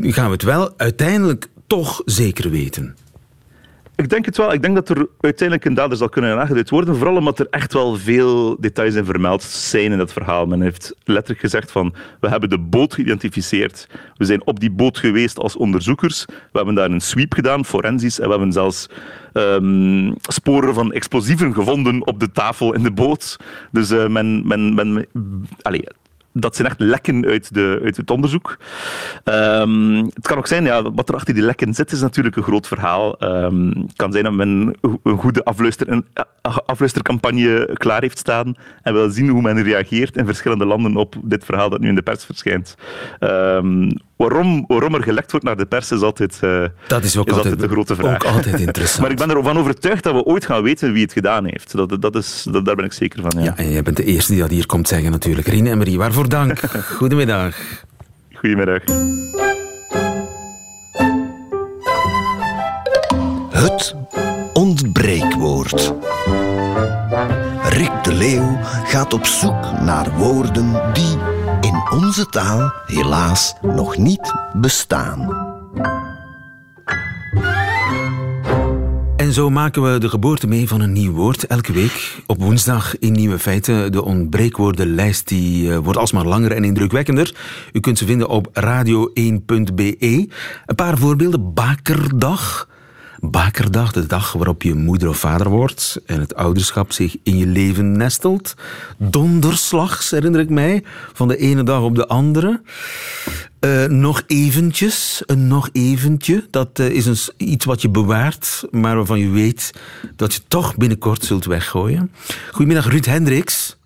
gaan 0.00 0.26
we 0.26 0.32
het 0.32 0.42
wel 0.42 0.72
uiteindelijk 0.76 1.48
toch 1.66 2.02
zeker 2.04 2.50
weten. 2.50 2.96
Ik 3.96 4.08
denk 4.08 4.24
het 4.24 4.36
wel. 4.36 4.52
Ik 4.52 4.62
denk 4.62 4.74
dat 4.74 4.88
er 4.88 5.06
uiteindelijk 5.20 5.68
een 5.68 5.74
dader 5.74 5.96
zal 5.96 6.08
kunnen 6.08 6.38
aangeduid 6.38 6.70
worden. 6.70 6.96
Vooral 6.96 7.16
omdat 7.16 7.38
er 7.38 7.46
echt 7.50 7.72
wel 7.72 7.96
veel 7.96 8.60
details 8.60 8.94
in 8.94 9.04
vermeld 9.04 9.42
zijn 9.42 9.92
in 9.92 9.98
dat 9.98 10.12
verhaal. 10.12 10.46
Men 10.46 10.60
heeft 10.60 10.94
letterlijk 11.04 11.40
gezegd 11.40 11.70
van, 11.70 11.94
we 12.20 12.28
hebben 12.28 12.48
de 12.48 12.58
boot 12.58 12.94
geïdentificeerd. 12.94 13.88
We 14.16 14.24
zijn 14.24 14.46
op 14.46 14.60
die 14.60 14.70
boot 14.70 14.98
geweest 14.98 15.38
als 15.38 15.56
onderzoekers. 15.56 16.24
We 16.24 16.34
hebben 16.52 16.74
daar 16.74 16.90
een 16.90 17.00
sweep 17.00 17.32
gedaan, 17.32 17.64
forensisch. 17.64 18.18
En 18.18 18.24
we 18.24 18.30
hebben 18.30 18.52
zelfs 18.52 18.88
um, 19.32 20.14
sporen 20.20 20.74
van 20.74 20.92
explosieven 20.92 21.54
gevonden 21.54 22.06
op 22.06 22.20
de 22.20 22.32
tafel 22.32 22.74
in 22.74 22.82
de 22.82 22.92
boot. 22.92 23.36
Dus 23.70 23.90
uh, 23.90 24.06
men... 24.06 24.46
men, 24.46 24.74
men 24.74 25.06
allez, 25.62 25.86
dat 26.36 26.56
zijn 26.56 26.68
echt 26.68 26.80
lekken 26.80 27.24
uit, 27.24 27.54
de, 27.54 27.80
uit 27.84 27.96
het 27.96 28.10
onderzoek. 28.10 28.58
Um, 29.24 30.04
het 30.04 30.26
kan 30.26 30.38
ook 30.38 30.46
zijn, 30.46 30.64
ja, 30.64 30.92
wat 30.92 31.08
er 31.08 31.14
achter 31.14 31.34
die 31.34 31.42
lekken 31.42 31.74
zit, 31.74 31.92
is 31.92 32.00
natuurlijk 32.00 32.36
een 32.36 32.42
groot 32.42 32.66
verhaal. 32.66 33.22
Um, 33.22 33.68
het 33.68 33.96
kan 33.96 34.12
zijn 34.12 34.24
dat 34.24 34.32
men 34.32 34.74
een 35.02 35.18
goede 35.18 35.44
afluister, 35.44 36.02
afluistercampagne 36.66 37.70
klaar 37.72 38.00
heeft 38.00 38.18
staan 38.18 38.54
en 38.82 38.92
wil 38.92 39.10
zien 39.10 39.28
hoe 39.28 39.42
men 39.42 39.62
reageert 39.62 40.16
in 40.16 40.26
verschillende 40.26 40.64
landen 40.64 40.96
op 40.96 41.14
dit 41.22 41.44
verhaal 41.44 41.70
dat 41.70 41.80
nu 41.80 41.88
in 41.88 41.94
de 41.94 42.02
pers 42.02 42.24
verschijnt. 42.24 42.76
Um, 43.20 43.88
waarom, 44.16 44.64
waarom 44.66 44.94
er 44.94 45.02
gelekt 45.02 45.30
wordt 45.30 45.46
naar 45.46 45.56
de 45.56 45.66
pers 45.66 45.90
is 45.92 46.00
altijd, 46.00 46.40
uh, 46.44 46.64
dat 46.86 47.04
is 47.04 47.16
ook 47.16 47.28
is 47.28 47.32
altijd, 47.32 47.60
de 47.60 47.68
grote 47.68 47.94
vraag. 47.94 48.14
Ook 48.14 48.24
altijd 48.24 48.60
interessant. 48.66 49.00
maar 49.00 49.10
ik 49.10 49.16
ben 49.16 49.30
ervan 49.30 49.58
overtuigd 49.58 50.02
dat 50.02 50.14
we 50.14 50.24
ooit 50.24 50.46
gaan 50.46 50.62
weten 50.62 50.92
wie 50.92 51.02
het 51.02 51.12
gedaan 51.12 51.44
heeft. 51.44 51.76
Dat, 51.76 52.02
dat 52.02 52.16
is, 52.16 52.46
dat, 52.50 52.64
daar 52.64 52.76
ben 52.76 52.84
ik 52.84 52.92
zeker 52.92 53.22
van. 53.22 53.42
Ja. 53.42 53.44
ja, 53.44 53.56
en 53.56 53.70
jij 53.70 53.82
bent 53.82 53.96
de 53.96 54.04
eerste 54.04 54.32
die 54.32 54.40
dat 54.40 54.50
hier 54.50 54.66
komt 54.66 54.88
zeggen 54.88 55.10
natuurlijk. 55.10 55.46
Rien 55.46 55.66
en 55.66 55.78
Marie, 55.78 55.98
waarvoor 55.98 56.28
dank. 56.28 56.60
Goedemiddag. 56.98 57.56
Goedemiddag. 58.34 58.82
Het 63.50 63.94
ontbreekwoord. 64.52 65.94
Rick 67.68 68.04
de 68.04 68.14
Leeuw 68.14 68.58
gaat 68.62 69.12
op 69.12 69.26
zoek 69.26 69.80
naar 69.80 70.16
woorden 70.16 70.72
die 70.92 71.18
onze 71.94 72.26
taal 72.26 72.72
helaas 72.86 73.54
nog 73.62 73.96
niet 73.96 74.34
bestaan. 74.52 75.52
En 79.16 79.32
zo 79.32 79.50
maken 79.50 79.92
we 79.92 79.98
de 79.98 80.08
geboorte 80.08 80.46
mee 80.46 80.68
van 80.68 80.80
een 80.80 80.92
nieuw 80.92 81.12
woord. 81.12 81.46
Elke 81.46 81.72
week 81.72 82.22
op 82.26 82.42
woensdag 82.42 82.98
in 82.98 83.12
Nieuwe 83.12 83.38
Feiten. 83.38 83.92
De 83.92 84.02
ontbreekwoordenlijst 84.02 85.28
die 85.28 85.68
uh, 85.68 85.76
wordt 85.76 85.98
alsmaar 85.98 86.26
langer 86.26 86.52
en 86.52 86.64
indrukwekkender. 86.64 87.34
U 87.72 87.80
kunt 87.80 87.98
ze 87.98 88.06
vinden 88.06 88.28
op 88.28 88.48
radio1.be. 88.60 89.96
Een 90.66 90.74
paar 90.76 90.98
voorbeelden. 90.98 91.54
Bakerdag. 91.54 92.68
Bakerdag, 93.30 93.92
de 93.92 94.06
dag 94.06 94.32
waarop 94.32 94.62
je 94.62 94.74
moeder 94.74 95.08
of 95.08 95.18
vader 95.18 95.48
wordt 95.48 96.00
en 96.06 96.20
het 96.20 96.34
ouderschap 96.34 96.92
zich 96.92 97.16
in 97.22 97.36
je 97.36 97.46
leven 97.46 97.92
nestelt. 97.96 98.54
Donderslags, 98.96 100.10
herinner 100.10 100.40
ik 100.40 100.48
mij, 100.48 100.84
van 101.12 101.28
de 101.28 101.36
ene 101.36 101.62
dag 101.62 101.80
op 101.80 101.94
de 101.94 102.06
andere. 102.06 102.62
Uh, 103.60 103.84
nog 103.84 104.22
eventjes, 104.26 105.22
een 105.26 105.46
nog 105.46 105.68
eventje. 105.72 106.46
Dat 106.50 106.78
uh, 106.78 106.90
is 106.90 107.30
iets 107.36 107.64
wat 107.64 107.82
je 107.82 107.88
bewaart, 107.88 108.64
maar 108.70 108.96
waarvan 108.96 109.18
je 109.18 109.30
weet 109.30 109.72
dat 110.16 110.34
je 110.34 110.40
toch 110.48 110.76
binnenkort 110.76 111.24
zult 111.24 111.44
weggooien. 111.44 112.12
Goedemiddag, 112.50 112.90
Ruud 112.90 113.04
Hendricks. 113.04 113.76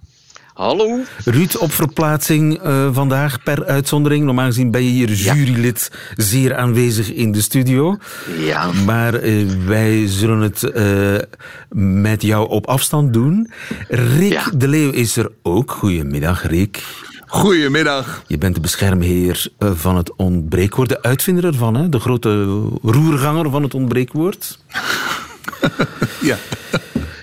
Hallo. 0.59 1.01
Ruud, 1.25 1.57
op 1.57 1.73
verplaatsing 1.73 2.67
uh, 2.67 2.89
vandaag 2.93 3.43
per 3.43 3.67
uitzondering. 3.67 4.25
Normaal 4.25 4.47
gezien 4.47 4.71
ben 4.71 4.83
je 4.83 4.91
hier 4.91 5.13
jurylid, 5.13 5.91
ja. 5.93 6.25
zeer 6.25 6.57
aanwezig 6.57 7.13
in 7.13 7.33
de 7.33 7.41
studio. 7.41 7.97
Ja. 8.39 8.73
Maar 8.73 9.25
uh, 9.25 9.51
wij 9.67 10.07
zullen 10.07 10.41
het 10.41 10.63
uh, 10.63 11.19
met 12.03 12.23
jou 12.23 12.49
op 12.49 12.67
afstand 12.67 13.13
doen. 13.13 13.51
Rick 13.89 14.33
ja. 14.33 14.51
de 14.57 14.69
Leeuw 14.69 14.91
is 14.91 15.17
er 15.17 15.31
ook. 15.43 15.71
Goedemiddag, 15.71 16.47
Rick. 16.47 16.83
Goedemiddag. 17.27 18.23
Je 18.27 18.39
bent 18.39 18.55
de 18.55 18.61
beschermheer 18.61 19.47
van 19.59 19.97
het 19.97 20.17
ontbreekwoord, 20.17 20.89
de 20.89 21.03
uitvinder 21.03 21.45
ervan, 21.45 21.75
hè? 21.75 21.89
de 21.89 22.01
grote 22.01 22.61
roerganger 22.83 23.51
van 23.51 23.63
het 23.63 23.75
ontbreekwoord. 23.75 24.59
ja. 26.21 26.37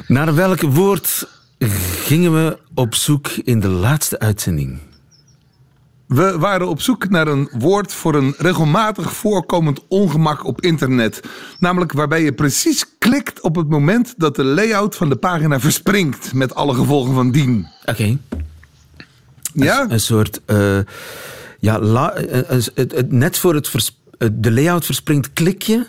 Naar 0.07 0.35
welk 0.35 0.61
woord 0.61 1.27
gingen 1.59 2.33
we 2.33 2.59
op 2.73 2.95
zoek 2.95 3.27
in 3.27 3.59
de 3.59 3.67
laatste 3.67 4.19
uitzending? 4.19 4.79
We 6.07 6.37
waren 6.37 6.67
op 6.67 6.81
zoek 6.81 7.09
naar 7.09 7.27
een 7.27 7.49
woord 7.57 7.93
voor 7.93 8.15
een 8.15 8.33
regelmatig 8.37 9.13
voorkomend 9.13 9.79
ongemak 9.87 10.45
op 10.45 10.61
internet. 10.61 11.21
Namelijk 11.59 11.91
waarbij 11.91 12.23
je 12.23 12.33
precies 12.33 12.97
klikt 12.97 13.41
op 13.41 13.55
het 13.55 13.69
moment 13.69 14.13
dat 14.17 14.35
de 14.35 14.43
layout 14.43 14.95
van 14.95 15.09
de 15.09 15.15
pagina 15.15 15.59
verspringt. 15.59 16.33
Met 16.33 16.55
alle 16.55 16.73
gevolgen 16.73 17.13
van 17.13 17.31
dien. 17.31 17.67
Oké. 17.81 17.91
Okay. 17.91 18.17
Ja? 19.53 19.81
Een, 19.81 19.91
een 19.91 19.99
soort. 19.99 20.41
Uh, 20.47 20.79
ja, 21.59 21.79
la, 21.79 22.17
uh, 22.17 22.39
uh, 22.75 22.85
net 23.07 23.37
voor 23.37 23.53
het 23.53 23.93
de 24.33 24.51
layout 24.51 24.85
verspringt, 24.85 25.33
klik 25.33 25.61
je. 25.61 25.85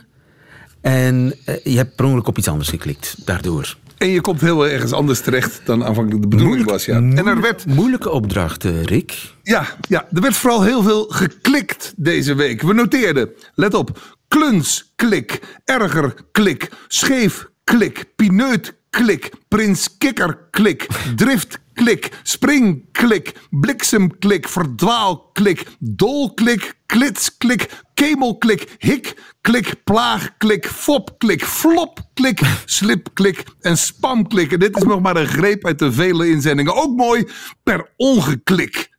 En 0.80 1.34
je 1.64 1.76
hebt 1.76 1.96
per 1.96 2.04
ongeluk 2.04 2.26
op 2.26 2.38
iets 2.38 2.48
anders 2.48 2.68
geklikt. 2.68 3.16
Daardoor. 3.24 3.76
En 3.98 4.08
je 4.08 4.20
komt 4.20 4.40
heel 4.40 4.68
ergens 4.68 4.92
anders 4.92 5.20
terecht 5.20 5.60
dan 5.64 5.84
aanvankelijk 5.84 6.22
de 6.22 6.28
bedoeling 6.28 6.64
was. 6.64 6.84
Ja. 6.84 6.94
En 6.94 7.26
er 7.26 7.40
werd... 7.40 7.66
Moeilijke 7.66 8.10
opdracht, 8.10 8.64
Rick. 8.64 9.32
Ja, 9.42 9.66
ja, 9.88 10.06
er 10.12 10.20
werd 10.20 10.36
vooral 10.36 10.62
heel 10.62 10.82
veel 10.82 11.04
geklikt 11.08 11.92
deze 11.96 12.34
week. 12.34 12.62
We 12.62 12.72
noteerden, 12.72 13.30
let 13.54 13.74
op, 13.74 14.16
kluns, 14.28 14.92
klik, 14.96 15.40
erger, 15.64 16.14
klik, 16.32 16.68
scheef, 16.88 17.48
klik, 17.64 18.04
pineut, 18.16 18.74
klik, 18.90 19.30
prins 19.48 19.96
kikker, 19.98 20.38
klik, 20.50 20.86
drift, 21.16 21.58
klik, 21.74 22.10
spring, 22.22 22.84
klik, 22.92 23.32
bliksem, 23.50 24.18
klik, 24.18 24.48
verdwaal, 24.48 25.30
klik, 25.32 25.66
dol, 25.78 26.34
klik, 26.34 26.74
klits, 26.86 27.36
klik, 27.36 27.68
kemel, 27.96 28.36
klik, 28.38 28.76
hik, 28.78 29.16
klik, 29.40 29.74
plaag, 29.84 30.36
klik, 30.38 30.66
fop, 30.66 31.14
klik, 31.18 31.44
flop, 31.44 32.00
klik, 32.14 32.40
slip, 32.64 33.08
klik 33.14 33.44
en 33.60 33.76
spam, 33.78 34.28
dit 34.28 34.76
is 34.76 34.82
nog 34.82 35.00
maar 35.00 35.16
een 35.16 35.26
greep 35.26 35.64
uit 35.64 35.78
de 35.78 35.92
vele 35.92 36.28
inzendingen. 36.28 36.74
Ook 36.74 36.96
mooi, 36.96 37.28
per 37.62 37.88
ongeklik. 37.96 38.90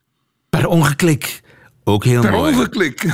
Per 0.50 0.68
ongeklik. 0.68 1.42
Ook 1.84 2.04
heel 2.04 2.22
per 2.22 2.32
mooi. 2.32 2.52
Per 2.52 2.60
ongeklik. 2.60 3.06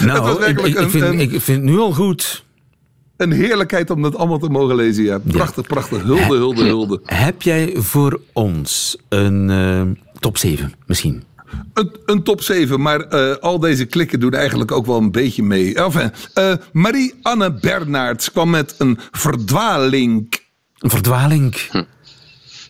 Nou, 0.00 0.44
ik, 0.44 0.60
ik, 0.60 0.90
vind, 0.90 1.04
een, 1.04 1.20
ik 1.20 1.30
vind 1.30 1.46
het 1.46 1.62
nu 1.62 1.78
al 1.78 1.92
goed 1.92 2.44
een 3.16 3.32
heerlijkheid 3.32 3.90
om 3.90 4.02
dat 4.02 4.16
allemaal 4.16 4.38
te 4.38 4.48
mogen 4.48 4.76
lezen. 4.76 5.04
Ja. 5.04 5.18
Prachtig, 5.18 5.68
ja. 5.68 5.74
prachtig. 5.74 6.02
Hulde, 6.02 6.36
hulde, 6.36 6.64
hulde. 6.64 7.00
Heb 7.04 7.42
jij 7.42 7.72
voor 7.76 8.20
ons 8.32 8.96
een 9.08 9.48
uh, 9.48 9.82
top 10.18 10.36
7 10.38 10.74
misschien? 10.86 11.22
Een, 11.74 11.96
een, 12.06 12.22
top 12.22 12.42
7, 12.42 12.80
maar 12.80 13.14
uh, 13.14 13.36
al 13.36 13.58
deze 13.58 13.84
klikken 13.84 14.20
doen 14.20 14.32
eigenlijk 14.32 14.72
ook 14.72 14.86
wel 14.86 14.96
een 14.96 15.12
beetje 15.12 15.42
mee. 15.42 15.74
Enfin, 15.74 16.12
uh, 16.34 16.52
Marie-Anne 16.72 17.52
Bernards 17.52 18.32
kwam 18.32 18.50
met 18.50 18.74
een 18.78 18.98
verdwaling. 19.10 20.40
Een 20.78 20.90
verdwaling? 20.90 21.54
Hm. 21.70 21.82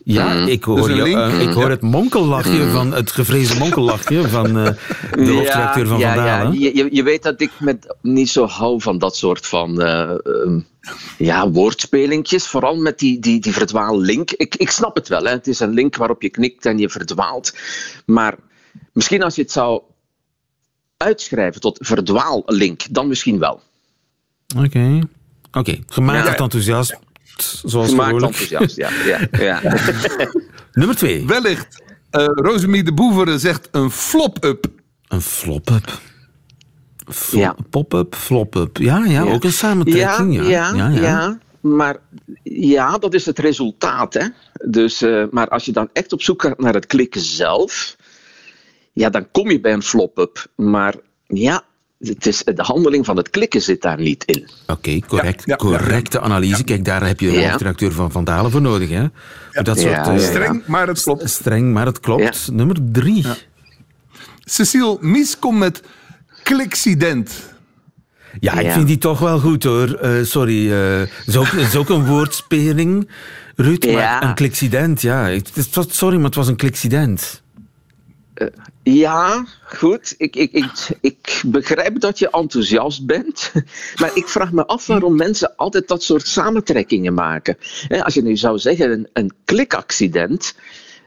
Ja, 0.03 0.33
mm. 0.33 0.47
ik 0.47 0.63
hoor, 0.63 0.91
je, 0.91 1.05
uh, 1.05 1.41
ik 1.41 1.49
hoor 1.49 1.69
het 1.69 1.81
monkellachje 1.81 2.63
mm. 2.63 2.71
van 2.71 2.93
het 2.93 3.11
gevreesde 3.11 3.57
monkellachje 3.57 4.27
van 4.27 4.57
uh, 4.57 4.65
de 5.11 5.23
ja, 5.23 5.31
hoofdredacteur 5.31 5.87
van 5.87 5.99
ja, 5.99 6.13
Vandalen. 6.13 6.59
Ja. 6.59 6.69
Je, 6.73 6.87
je 6.91 7.03
weet 7.03 7.23
dat 7.23 7.41
ik 7.41 7.51
met 7.59 7.95
niet 8.01 8.29
zo 8.29 8.45
hou 8.45 8.81
van 8.81 8.97
dat 8.97 9.15
soort 9.15 9.47
van 9.47 9.81
uh, 9.81 10.11
um, 10.23 10.67
ja, 11.17 11.49
woordspelingjes. 11.49 12.47
Vooral 12.47 12.75
met 12.75 12.99
die, 12.99 13.19
die, 13.19 13.39
die 13.39 13.53
verdwaallink. 13.53 14.31
Ik, 14.31 14.55
ik 14.55 14.69
snap 14.69 14.95
het 14.95 15.07
wel, 15.07 15.23
hè. 15.23 15.29
het 15.29 15.47
is 15.47 15.59
een 15.59 15.73
link 15.73 15.95
waarop 15.95 16.21
je 16.21 16.29
knikt 16.29 16.65
en 16.65 16.77
je 16.77 16.89
verdwaalt. 16.89 17.53
Maar 18.05 18.35
misschien 18.99 19.23
als 19.23 19.35
je 19.35 19.41
het 19.41 19.51
zou 19.51 19.81
uitschrijven 20.97 21.61
tot 21.61 21.77
verdwaallink, 21.81 22.81
dan 22.89 23.07
misschien 23.07 23.39
wel. 23.39 23.61
Oké, 24.55 24.65
okay. 24.65 24.97
oké. 24.97 25.59
Okay. 25.59 25.83
Gematigd 25.87 26.39
enthousiasme 26.39 26.99
zoals 27.65 27.89
Gemaakt 27.89 28.21
enthousiast, 28.21 28.75
ja. 28.75 28.89
ja, 29.05 29.27
ja. 29.31 29.61
Nummer 30.79 30.95
twee. 30.95 31.25
Wellicht. 31.25 31.83
Uh, 32.11 32.25
Rosemie 32.25 32.83
de 32.83 32.93
Boeveren 32.93 33.39
zegt 33.39 33.67
een 33.71 33.91
flop-up. 33.91 34.67
Een 35.07 35.21
flop-up. 35.21 35.99
Flop, 37.05 37.41
ja. 37.41 37.55
Pop-up, 37.69 38.15
flop-up. 38.15 38.77
Ja, 38.77 39.05
ja, 39.05 39.23
ja, 39.23 39.31
ook 39.31 39.43
een 39.43 39.53
samentrekking. 39.53 40.35
Ja, 40.35 40.43
ja, 40.43 40.73
ja, 40.73 40.89
ja. 40.89 41.39
Maar 41.59 41.97
ja, 42.43 42.97
dat 42.97 43.13
is 43.13 43.25
het 43.25 43.39
resultaat. 43.39 44.13
Hè? 44.13 44.27
Dus, 44.65 45.01
uh, 45.01 45.23
maar 45.31 45.47
als 45.47 45.65
je 45.65 45.71
dan 45.71 45.89
echt 45.93 46.13
op 46.13 46.21
zoek 46.21 46.41
gaat 46.41 46.59
naar 46.59 46.73
het 46.73 46.85
klikken 46.85 47.21
zelf, 47.21 47.95
ja, 48.93 49.09
dan 49.09 49.31
kom 49.31 49.51
je 49.51 49.59
bij 49.59 49.73
een 49.73 49.83
flop-up. 49.83 50.47
Maar 50.55 50.95
ja, 51.27 51.63
het 51.99 52.25
is, 52.25 52.43
de 52.43 52.63
handeling 52.63 53.05
van 53.05 53.17
het 53.17 53.29
klikken 53.29 53.61
zit 53.61 53.81
daar 53.81 53.99
niet 53.99 54.23
in. 54.23 54.49
Oké, 54.61 54.71
okay, 54.71 55.03
correct, 55.07 55.39
ja, 55.39 55.43
ja, 55.45 55.55
correcte 55.55 56.17
ja, 56.17 56.23
analyse. 56.23 56.63
Kijk, 56.63 56.85
daar 56.85 57.07
heb 57.07 57.19
je 57.19 57.31
de 57.31 57.47
hoofdredacteur 57.47 57.91
van 57.91 58.11
Van 58.11 58.23
Dalen 58.23 58.51
voor 58.51 58.61
nodig. 58.61 58.89
Hè? 58.89 59.05
Dat 59.63 59.79
soort, 59.79 60.07
uh, 60.07 60.17
streng, 60.17 60.65
maar 60.65 60.87
het 60.87 61.03
klopt. 61.03 61.29
Streng, 61.29 61.73
maar 61.73 61.85
het 61.85 61.99
klopt. 61.99 62.51
Nummer 62.51 62.77
drie. 62.91 63.25
Cecile 64.39 64.97
Mies 65.01 65.39
komt 65.39 65.59
met 65.59 65.83
kliksident. 66.43 67.47
Ja, 68.39 68.59
ik 68.59 68.71
vind 68.71 68.87
die 68.87 68.97
toch 68.97 69.19
wel 69.19 69.39
goed 69.39 69.63
hoor. 69.63 69.99
Uh, 70.03 70.23
sorry, 70.23 70.71
uh, 70.71 70.99
het 70.99 71.09
is, 71.25 71.35
ook, 71.35 71.47
is 71.47 71.75
ook 71.75 71.89
een 71.89 72.05
woordspeling, 72.05 73.09
Ruud. 73.55 73.91
Maar 73.91 74.23
een 74.23 74.35
kliksident, 74.35 75.01
ja. 75.01 75.27
Het 75.27 75.75
was, 75.75 75.97
sorry, 75.97 76.15
maar 76.15 76.25
het 76.25 76.35
was 76.35 76.47
een 76.47 76.55
kliksident. 76.55 77.41
Uh, 78.35 78.47
ja, 78.93 79.45
goed. 79.65 80.15
Ik, 80.17 80.35
ik, 80.35 80.51
ik, 80.51 80.97
ik 81.01 81.41
begrijp 81.45 81.99
dat 81.99 82.19
je 82.19 82.29
enthousiast 82.29 83.05
bent. 83.05 83.51
Maar 83.99 84.11
ik 84.13 84.27
vraag 84.27 84.51
me 84.51 84.65
af 84.65 84.87
waarom 84.87 85.15
mensen 85.15 85.55
altijd 85.55 85.87
dat 85.87 86.03
soort 86.03 86.27
samentrekkingen 86.27 87.13
maken. 87.13 87.57
Als 87.89 88.13
je 88.13 88.21
nu 88.21 88.37
zou 88.37 88.59
zeggen 88.59 88.91
een, 88.91 89.07
een 89.13 89.33
klikaccident, 89.45 90.55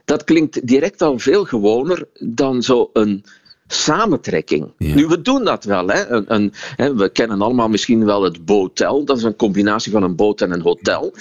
dat 0.05 0.23
klinkt 0.23 0.67
direct 0.67 1.01
al 1.01 1.19
veel 1.19 1.45
gewoner 1.45 2.07
dan 2.19 2.63
zo'n 2.63 3.23
samentrekking. 3.67 4.73
Ja. 4.77 4.95
Nu, 4.95 5.07
we 5.07 5.21
doen 5.21 5.43
dat 5.43 5.63
wel. 5.63 5.87
Hè? 5.87 6.09
Een, 6.09 6.33
een, 6.33 6.53
hè, 6.75 6.95
we 6.95 7.09
kennen 7.09 7.41
allemaal 7.41 7.69
misschien 7.69 8.05
wel 8.05 8.23
het 8.23 8.45
botel. 8.45 9.05
Dat 9.05 9.17
is 9.17 9.23
een 9.23 9.35
combinatie 9.35 9.91
van 9.91 10.03
een 10.03 10.15
boot 10.15 10.41
en 10.41 10.51
een 10.51 10.61
hotel. 10.61 11.13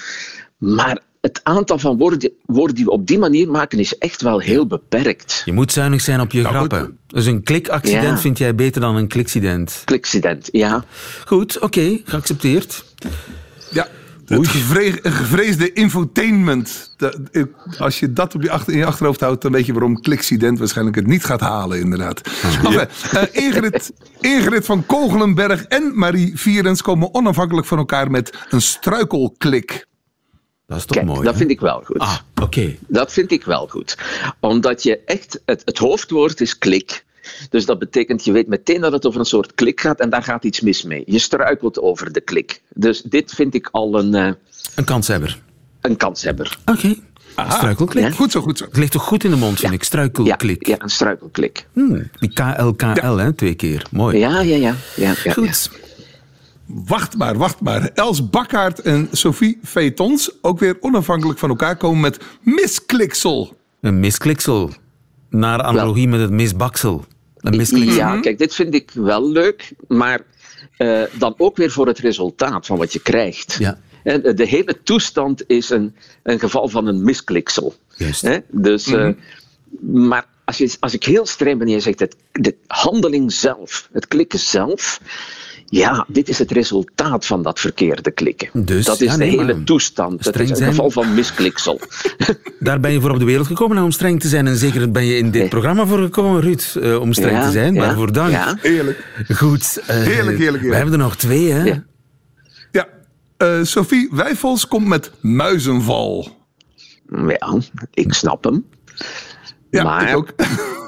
Maar 0.58 1.00
het 1.22 1.40
aantal 1.42 1.78
van 1.78 1.98
woorden, 1.98 2.32
woorden 2.46 2.74
die 2.74 2.84
we 2.84 2.90
op 2.90 3.06
die 3.06 3.18
manier 3.18 3.50
maken 3.50 3.78
is 3.78 3.98
echt 3.98 4.22
wel 4.22 4.38
heel 4.38 4.66
beperkt. 4.66 5.42
Je 5.44 5.52
moet 5.52 5.72
zuinig 5.72 6.00
zijn 6.00 6.20
op 6.20 6.32
je 6.32 6.42
nou, 6.42 6.54
grappen. 6.54 6.80
Goed. 6.80 6.94
Dus 7.06 7.26
een 7.26 7.42
klikaccident 7.42 8.02
ja. 8.02 8.18
vind 8.18 8.38
jij 8.38 8.54
beter 8.54 8.80
dan 8.80 8.96
een 8.96 9.08
klikcident? 9.08 9.82
Klikcident, 9.84 10.48
ja. 10.52 10.84
Goed, 11.26 11.56
oké, 11.56 11.64
okay, 11.64 12.02
geaccepteerd. 12.04 12.84
Ja, 13.70 13.88
het 14.26 14.48
gevrees, 14.48 14.94
gevreesde 15.02 15.72
infotainment. 15.72 16.96
als 17.78 18.00
je 18.00 18.12
dat 18.12 18.34
op 18.34 18.42
je 18.42 18.50
achter, 18.50 18.72
in 18.72 18.78
je 18.78 18.86
achterhoofd 18.86 19.20
houdt, 19.20 19.42
dan 19.42 19.52
weet 19.52 19.66
je 19.66 19.72
waarom 19.72 20.00
klikcident 20.00 20.58
waarschijnlijk 20.58 20.96
het 20.96 21.06
niet 21.06 21.24
gaat 21.24 21.40
halen, 21.40 21.80
inderdaad. 21.80 22.20
Ja. 22.70 22.88
Enfin, 22.88 22.88
uh, 23.14 23.44
Ingrid, 23.44 23.92
Ingrid 24.20 24.64
van 24.64 24.86
Kogelenberg 24.86 25.64
en 25.64 25.92
Marie 25.94 26.38
Vierens 26.38 26.82
komen 26.82 27.14
onafhankelijk 27.14 27.66
van 27.66 27.78
elkaar 27.78 28.10
met 28.10 28.38
een 28.50 28.62
struikelklik. 28.62 29.86
Dat 30.66 30.78
is 30.78 30.84
toch 30.84 30.96
Kijk, 30.96 31.08
mooi. 31.08 31.22
Dat 31.22 31.32
hè? 31.32 31.38
vind 31.38 31.50
ik 31.50 31.60
wel 31.60 31.82
goed. 31.84 31.98
Ah, 31.98 32.18
oké. 32.34 32.42
Okay. 32.42 32.78
Dat 32.86 33.12
vind 33.12 33.32
ik 33.32 33.44
wel 33.44 33.66
goed. 33.68 33.96
Omdat 34.40 34.82
je 34.82 34.98
echt, 34.98 35.40
het, 35.44 35.62
het 35.64 35.78
hoofdwoord 35.78 36.40
is 36.40 36.58
klik. 36.58 37.04
Dus 37.50 37.66
dat 37.66 37.78
betekent, 37.78 38.24
je 38.24 38.32
weet 38.32 38.46
meteen 38.46 38.80
dat 38.80 38.92
het 38.92 39.06
over 39.06 39.20
een 39.20 39.26
soort 39.26 39.54
klik 39.54 39.80
gaat 39.80 40.00
en 40.00 40.10
daar 40.10 40.22
gaat 40.22 40.44
iets 40.44 40.60
mis 40.60 40.82
mee. 40.82 41.02
Je 41.06 41.18
struikelt 41.18 41.80
over 41.80 42.12
de 42.12 42.20
klik. 42.20 42.62
Dus 42.68 43.02
dit 43.02 43.32
vind 43.32 43.54
ik 43.54 43.68
al 43.70 43.98
een... 43.98 44.14
Uh, 44.14 44.32
een 44.74 44.84
kanshebber. 44.84 45.42
Een 45.80 45.96
kanshebber. 45.96 46.58
Oké. 46.66 46.70
Okay. 46.70 47.02
Struikelklik. 47.48 48.04
Ja? 48.04 48.10
Goed 48.10 48.30
zo, 48.30 48.40
goed 48.40 48.58
zo. 48.58 48.64
Het 48.64 48.76
ligt 48.76 48.92
toch 48.92 49.02
goed 49.02 49.24
in 49.24 49.30
de 49.30 49.36
mond, 49.36 49.58
vind 49.58 49.72
ja. 49.72 49.78
ik. 49.78 49.84
Struikelklik. 49.84 50.66
Ja, 50.66 50.74
ja 50.74 50.82
een 50.82 50.90
struikelklik. 50.90 51.66
Hmm, 51.72 52.10
die 52.18 52.32
KLKL, 52.32 53.16
hè, 53.16 53.32
twee 53.32 53.54
keer. 53.54 53.86
Mooi. 53.90 54.18
Ja, 54.18 54.40
ja, 54.40 54.56
ja. 54.56 54.74
ja, 54.96 55.14
ja 55.24 55.32
goed. 55.32 55.70
Wacht 56.72 57.16
maar, 57.16 57.36
wacht 57.36 57.60
maar. 57.60 57.90
Els 57.94 58.30
Bakkaert 58.30 58.80
en 58.80 59.08
Sophie 59.12 59.58
Feetons, 59.62 60.30
ook 60.40 60.58
weer 60.58 60.76
onafhankelijk 60.80 61.38
van 61.38 61.48
elkaar, 61.48 61.76
komen 61.76 62.00
met 62.00 62.18
miskliksel. 62.40 63.56
Een 63.80 64.00
miskliksel. 64.00 64.70
Naar 65.30 65.62
analogie 65.62 66.08
met 66.08 66.20
het 66.20 66.30
misbaksel. 66.30 67.04
Een 67.36 67.56
miskliksel. 67.56 67.96
Ja, 67.96 68.20
kijk, 68.20 68.38
dit 68.38 68.54
vind 68.54 68.74
ik 68.74 68.90
wel 68.94 69.30
leuk, 69.30 69.72
maar 69.88 70.20
eh, 70.76 71.02
dan 71.12 71.34
ook 71.36 71.56
weer 71.56 71.70
voor 71.70 71.86
het 71.86 71.98
resultaat 71.98 72.66
van 72.66 72.78
wat 72.78 72.92
je 72.92 73.00
krijgt. 73.00 73.56
Ja. 73.58 73.78
En 74.02 74.22
de, 74.22 74.34
de 74.34 74.46
hele 74.46 74.82
toestand 74.82 75.44
is 75.46 75.70
een, 75.70 75.96
een 76.22 76.38
geval 76.38 76.68
van 76.68 76.86
een 76.86 77.04
miskliksel. 77.04 77.74
Juist. 77.96 78.22
Hè? 78.22 78.38
Dus, 78.50 78.86
eh, 78.86 79.08
maar 79.80 80.26
als, 80.44 80.58
je, 80.58 80.76
als 80.80 80.94
ik 80.94 81.04
heel 81.04 81.26
streng 81.26 81.58
ben 81.58 81.66
en 81.66 81.72
je 81.72 81.80
zegt 81.80 82.00
het, 82.00 82.16
de 82.32 82.56
handeling 82.66 83.32
zelf, 83.32 83.88
het 83.92 84.08
klikken 84.08 84.38
zelf, 84.38 85.00
ja, 85.80 86.04
dit 86.08 86.28
is 86.28 86.38
het 86.38 86.50
resultaat 86.50 87.26
van 87.26 87.42
dat 87.42 87.60
verkeerde 87.60 88.10
klikken. 88.10 88.48
Dus, 88.64 88.84
dat 88.84 89.00
is 89.00 89.10
ja, 89.10 89.16
de 89.16 89.24
hele 89.24 89.64
toestand. 89.64 90.12
Het 90.12 90.22
streng 90.26 90.44
is 90.44 90.50
een 90.50 90.56
zijn- 90.56 90.70
geval 90.70 90.90
van 90.90 91.14
miskliksel. 91.14 91.80
Daar 92.60 92.80
ben 92.80 92.92
je 92.92 93.00
voor 93.00 93.10
op 93.10 93.18
de 93.18 93.24
wereld 93.24 93.46
gekomen 93.46 93.82
om 93.82 93.90
streng 93.90 94.20
te 94.20 94.28
zijn. 94.28 94.46
En 94.46 94.56
zeker 94.56 94.90
ben 94.90 95.04
je 95.04 95.16
in 95.16 95.30
dit 95.30 95.40
Nee. 95.40 95.48
programma 95.50 95.86
voor 95.86 95.98
gekomen, 95.98 96.40
Ruud, 96.40 96.76
eh, 96.82 97.00
om 97.00 97.12
streng 97.12 97.36
Ja, 97.36 97.44
te 97.46 97.50
zijn. 97.50 97.74
ja, 97.74 97.80
Waarvoor 97.80 98.12
dank. 98.12 98.30
ja. 98.30 98.56
Heerlijk. 98.60 99.06
Goed. 99.34 99.80
eh, 99.86 99.96
Heerlijk, 99.96 100.08
heerlijk, 100.08 100.38
heerlijk. 100.38 100.62
We 100.68 100.74
hebben 100.74 100.92
er 100.92 100.98
nog 101.00 101.16
twee, 101.16 101.50
hè? 101.52 101.62
Ja. 101.64 101.84
Ja, 102.70 102.86
eh, 103.36 103.58
Sophie 103.62 104.08
Wijfels 104.12 104.68
komt 104.68 104.86
met 104.86 105.10
muizenval. 105.20 106.28
Ja, 107.26 107.58
ik 107.90 108.12
snap 108.14 108.44
hem. 108.44 108.64
Ja, 109.70 109.82
Maar- 109.82 110.08
ik 110.10 110.16
ook. 110.16 110.32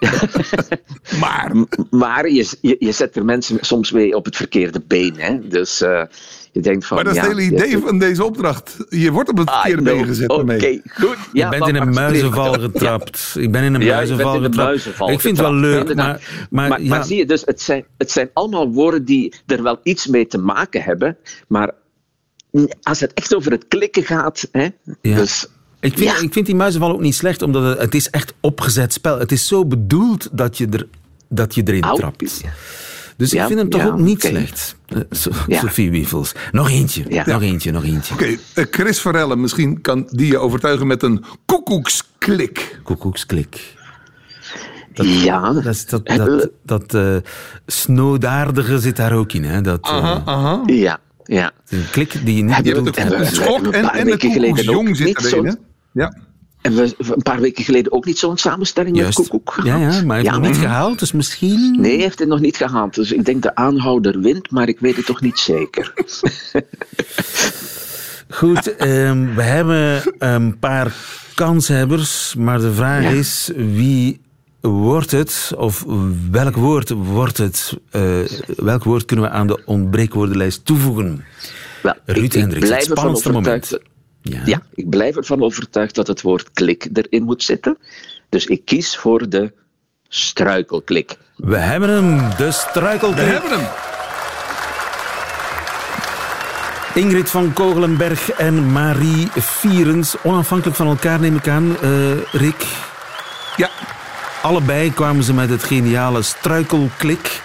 maar, 1.20 1.52
Maar 1.90 2.30
je, 2.30 2.56
je, 2.60 2.76
je 2.78 2.92
zet 2.92 3.16
er 3.16 3.24
mensen 3.24 3.58
soms 3.60 3.90
mee 3.92 4.14
op 4.16 4.24
het 4.24 4.36
verkeerde 4.36 4.82
been. 4.86 5.14
Hè? 5.16 5.48
Dus 5.48 5.80
eh, 5.80 6.02
je 6.52 6.60
denkt 6.60 6.86
van. 6.86 6.96
maar 6.96 7.04
dat 7.04 7.14
is 7.14 7.20
ja, 7.22 7.28
het 7.28 7.36
hele 7.38 7.50
idee 7.54 7.70
je- 7.70 7.78
van 7.78 7.98
deze 7.98 8.24
opdracht. 8.24 8.76
Je 8.88 9.10
wordt 9.12 9.28
op 9.28 9.38
het 9.38 9.48
Ah, 9.48 9.54
verkeerde 9.60 9.82
been 9.82 10.04
gezet 10.06 10.28
Oké, 10.30 10.80
goed. 10.94 11.16
Je 11.32 11.38
Ja, 11.38 11.48
bent 11.48 11.60
dan 11.64 11.68
in 11.76 11.82
een 11.82 11.90
muizenval 11.94 12.52
getrapt. 12.52 13.34
Ik 13.38 13.52
ben 13.52 13.62
in 13.62 13.74
een 13.74 13.80
Ja, 13.80 13.86
je 13.86 13.92
muizenval 13.94 14.24
bent 14.32 14.36
in 14.36 14.42
een 14.44 14.50
getrapt. 14.50 14.68
muizenval 14.68 15.10
ik 15.10 15.20
vind 15.20 15.36
het 15.36 15.46
wel 15.46 15.54
leuk, 15.54 15.94
maar, 15.94 16.46
maar, 16.50 16.68
Maar, 16.68 16.82
ja, 16.82 16.88
maar 16.88 17.04
zie 17.04 17.16
je, 17.16 17.26
dus 17.26 17.42
het 17.44 17.60
zijn, 17.60 17.84
het 17.98 18.10
zijn 18.10 18.30
allemaal 18.32 18.70
woorden 18.72 19.04
die 19.04 19.34
er 19.46 19.62
wel 19.62 19.80
iets 19.82 20.06
mee 20.06 20.26
te 20.26 20.38
maken 20.38 20.82
hebben. 20.82 21.16
Maar 21.48 21.70
als 22.82 23.00
het 23.00 23.14
echt 23.14 23.34
over 23.34 23.52
het 23.52 23.68
klikken 23.68 24.02
gaat. 24.04 24.48
Hè, 24.52 24.68
Ja. 25.02 25.16
dus, 25.16 25.46
ik, 25.80 25.98
vind, 25.98 26.10
ja. 26.10 26.16
ik 26.20 26.32
vind 26.32 26.46
die 26.46 26.54
muizenval 26.54 26.92
ook 26.92 27.00
niet 27.00 27.14
slecht, 27.14 27.42
omdat 27.42 27.64
het, 27.64 27.78
het 27.78 27.94
is 27.94 28.10
echt 28.10 28.34
opgezet 28.40 28.92
spel. 28.92 29.18
Het 29.18 29.32
is 29.32 29.46
zo 29.46 29.66
bedoeld 29.66 30.28
dat 30.32 30.58
je, 30.58 30.66
er, 30.68 30.86
dat 31.28 31.54
je 31.54 31.62
erin 31.64 31.82
au, 31.82 31.96
trapt. 31.98 32.18
Dus 33.16 33.32
ik 33.32 33.38
Ja, 33.38 33.46
vind 33.46 33.58
hem 33.58 33.68
toch 33.70 33.80
ja, 33.80 33.86
ook 33.86 33.98
niet 33.98 34.22
slecht. 34.22 34.76
Eh, 34.86 34.98
So- 35.10 35.30
Ja. 35.46 35.60
Sophie 35.60 35.90
Wievels. 35.90 36.32
Nog 36.52 36.70
eentje, 36.70 37.04
Ja. 37.08 37.26
nog 37.26 37.42
eentje, 37.42 37.70
nog 37.70 37.84
eentje. 37.84 38.14
Oké, 38.14 38.36
eh, 38.54 38.64
Chris 38.70 39.00
Verelle, 39.00 39.36
misschien 39.36 39.80
kan 39.80 40.08
die 40.10 40.26
je 40.26 40.38
overtuigen 40.38 40.86
met 40.86 41.02
een 41.02 41.24
koekoeksklik. 41.46 42.80
Koekoeksklik. 42.82 43.74
ja, 44.92 45.52
Dat, 45.52 45.64
is- 45.66 45.86
dat, 45.86 46.02
Eh, 46.02 46.16
dat, 46.16 46.48
dat 46.64 46.94
eh, 46.94 47.16
snoodaardige 47.66 48.78
zit 48.78 48.96
daar 48.96 49.12
ook 49.12 49.32
in. 49.32 49.44
Hè? 49.44 49.60
Dat, 49.60 49.80
eh, 49.80 49.90
Aha, 49.90 50.22
aha. 50.24 50.62
ja, 50.66 50.98
ja. 51.24 51.50
Een 51.68 51.84
klik 51.90 52.24
die 52.24 52.36
je 52.36 52.42
niet 52.42 52.54
Heb 52.54 52.64
je 52.64 52.70
het- 52.74 52.96
hebben 52.96 53.18
een 53.20 53.72
en, 53.72 53.82
paar 53.82 53.94
en 53.94 54.06
de 54.06 54.16
koekoeksjong 54.18 54.96
zit 54.96 55.24
erin. 55.24 55.50
zo- 55.50 55.56
Ja. 55.92 56.16
En 56.60 56.74
we, 56.74 56.94
een 56.98 57.22
paar 57.22 57.40
weken 57.40 57.64
geleden 57.64 57.92
ook 57.92 58.04
niet 58.04 58.18
zo'n 58.18 58.38
samenstelling 58.38 58.96
Juist. 58.96 59.18
met 59.18 59.28
koekoek 59.28 59.64
Ja, 59.64 59.76
gehad. 59.76 59.94
ja, 59.94 60.02
maar 60.04 60.16
hij 60.16 60.16
heeft 60.16 60.28
Ja, 60.34 60.38
nog 60.40 60.46
niet 60.50 60.56
gehaald, 60.56 60.98
dus 60.98 61.12
misschien... 61.12 61.76
Nee, 61.80 61.92
hij 61.92 62.00
heeft 62.02 62.18
het 62.18 62.28
nog 62.28 62.40
niet 62.40 62.56
gehaald. 62.56 62.94
Dus 62.94 63.12
ik 63.12 63.24
denk 63.24 63.42
de 63.42 63.54
aanhouder 63.54 64.20
wint, 64.20 64.50
maar 64.50 64.68
ik 64.68 64.80
weet 64.80 64.96
het 64.96 65.06
toch 65.06 65.20
niet 65.20 65.38
zeker. 65.38 65.92
Goed, 68.28 68.76
ehm, 68.76 69.34
we 69.34 69.42
hebben 69.42 70.02
een 70.18 70.58
paar 70.58 70.94
kanshebbers, 71.34 72.34
maar 72.34 72.60
de 72.60 72.72
vraag 72.72 73.02
Ja. 73.02 73.08
is 73.10 73.50
wie 73.56 74.20
wordt 74.60 75.10
het, 75.10 75.52
of 75.56 75.84
welk 76.30 76.56
woord 76.56 76.90
wordt 76.90 77.36
het, 77.38 77.76
eh, 77.90 78.02
welk 78.56 78.84
woord 78.84 79.04
kunnen 79.04 79.24
we 79.24 79.30
aan 79.30 79.46
de 79.46 79.62
ontbreekwoordenlijst 79.64 80.64
toevoegen? 80.64 81.24
Wel, 81.82 81.94
Ruud 82.04 82.32
Hendricks, 82.32 82.68
het 82.68 82.82
spannendste 82.84 83.32
moment. 83.32 83.78
Ja. 84.22 84.40
Ja, 84.44 84.62
ik 84.74 84.88
blijf 84.90 85.16
ervan 85.16 85.42
overtuigd 85.42 85.94
dat 85.94 86.06
het 86.06 86.22
woord 86.22 86.50
klik 86.52 86.88
erin 86.92 87.22
moet 87.22 87.42
zitten. 87.42 87.78
Dus 88.28 88.46
ik 88.46 88.64
kies 88.64 88.96
voor 88.96 89.28
de 89.28 89.52
struikelklik. 90.08 91.16
We 91.36 91.56
hebben 91.56 91.88
hem, 91.88 92.18
de 92.36 92.44
We 92.44 92.50
struikelklik. 92.52 93.26
hebben 93.26 93.50
hem. 93.50 93.66
Ingrid 96.94 97.30
van 97.30 97.52
Kogelenberg 97.52 98.30
en 98.30 98.72
Marie 98.72 99.28
Vierens, 99.36 100.14
onafhankelijk 100.22 100.76
van 100.76 100.86
elkaar 100.86 101.20
neem 101.20 101.36
ik 101.36 101.48
aan, 101.48 101.76
eh, 101.80 101.90
Rick. 102.32 102.66
Ja, 103.56 103.70
Allebei 104.42 104.92
kwamen 104.94 105.22
ze 105.24 105.34
met 105.34 105.50
het 105.50 105.64
geniale 105.64 106.22
struikelklik. 106.22 107.40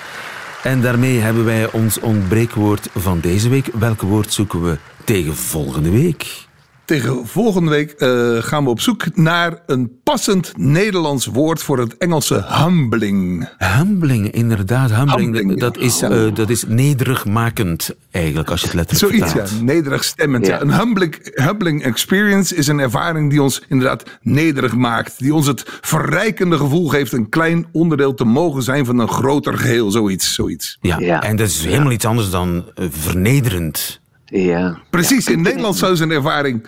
En 0.64 0.82
daarmee 0.82 1.20
hebben 1.20 1.46
wij 1.46 1.72
ons 1.72 2.00
ontbreekwoord 2.00 2.90
van 2.96 3.20
deze 3.20 3.50
week. 3.50 3.68
Welk 3.74 4.02
woord 4.02 4.34
zoeken 4.34 4.64
we 4.64 4.78
tegen 5.04 5.36
volgende 5.36 5.90
week? 5.90 6.45
Tegen 6.86 7.28
volgende 7.28 7.70
week 7.70 7.92
eh, 7.92 8.38
gaan 8.40 8.64
we 8.64 8.70
op 8.70 8.80
zoek 8.80 9.16
naar 9.16 9.62
een 9.66 10.00
passend 10.04 10.54
Nederlands 10.58 11.26
woord 11.26 11.62
voor 11.62 11.80
het 11.80 11.98
Engelse 11.98 12.46
humbling. 12.48 13.50
Humbling, 13.58 14.32
inderdaad. 14.32 14.92
Humbling, 14.92 15.36
Humbling, 15.36 15.60
dat, 15.60 15.76
ja. 15.76 15.82
is, 15.82 16.02
eh, 16.02 16.36
dat 16.36 16.50
is 16.50 16.64
nederigmakend, 16.68 17.96
eigenlijk, 18.12 18.50
als 18.50 18.62
je 18.62 18.68
het 18.68 18.76
letterlijk 18.76 19.14
Zoiets, 19.14 19.34
ja. 19.34 19.40
vertaalt. 19.40 19.64
Nederig 19.64 20.04
stemmend. 20.04 20.46
Ja. 20.46 20.54
Ja. 20.54 20.62
Een 20.62 20.74
humbling, 20.74 21.32
humbling 21.34 21.84
experience 21.84 22.56
is 22.56 22.68
een 22.68 22.80
ervaring 22.80 23.30
die 23.30 23.42
ons 23.42 23.64
inderdaad 23.68 24.04
nederig 24.22 24.76
maakt. 24.76 25.20
Die 25.20 25.34
ons 25.34 25.48
het 25.48 25.64
verrijkende 25.82 26.58
gevoel 26.58 26.88
geeft 26.88 27.12
een 27.12 27.30
klein 27.30 27.66
onderdeel 27.72 28.14
te 28.14 28.26
mogen 28.26 28.64
zijn 28.64 28.86
van 28.86 29.00
een 29.00 29.08
groter 29.08 29.58
geheel. 29.58 29.92
Zoiets, 29.92 30.34
zoiets. 30.34 30.78
Ja. 30.82 31.00
Ja. 31.00 31.24
En 31.24 31.36
dat 31.36 31.48
is 31.48 31.66
helemaal 31.66 31.92
iets 31.92 32.06
anders 32.06 32.30
dan 32.30 32.66
eh, 32.76 32.86
vernederend. 32.90 34.04
Ja. 34.26 34.80
Precies, 34.90 35.28
in 35.28 35.42
Nederland 35.42 35.76
zou 35.76 35.96
zijn 35.96 36.12
ervaring... 36.12 36.68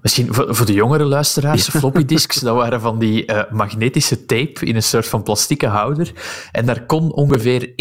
Misschien 0.03 0.35
voor, 0.35 0.55
voor 0.55 0.67
de 0.67 0.73
jongere 0.73 1.05
luisteraars, 1.05 1.69
floppy 1.79 2.05
disks, 2.05 2.37
dat 2.41 2.57
waren 2.57 2.81
van 2.81 2.99
die 2.99 3.25
eh, 3.27 3.53
magnetische 3.53 4.25
tape 4.27 4.67
in 4.67 4.77
een 4.77 4.83
soort 4.83 5.07
van 5.07 5.23
plastieke 5.23 5.67
houder. 5.67 6.13
En 6.53 6.67
daar 6.67 6.87
kon 6.87 7.13
ongeveer 7.13 7.73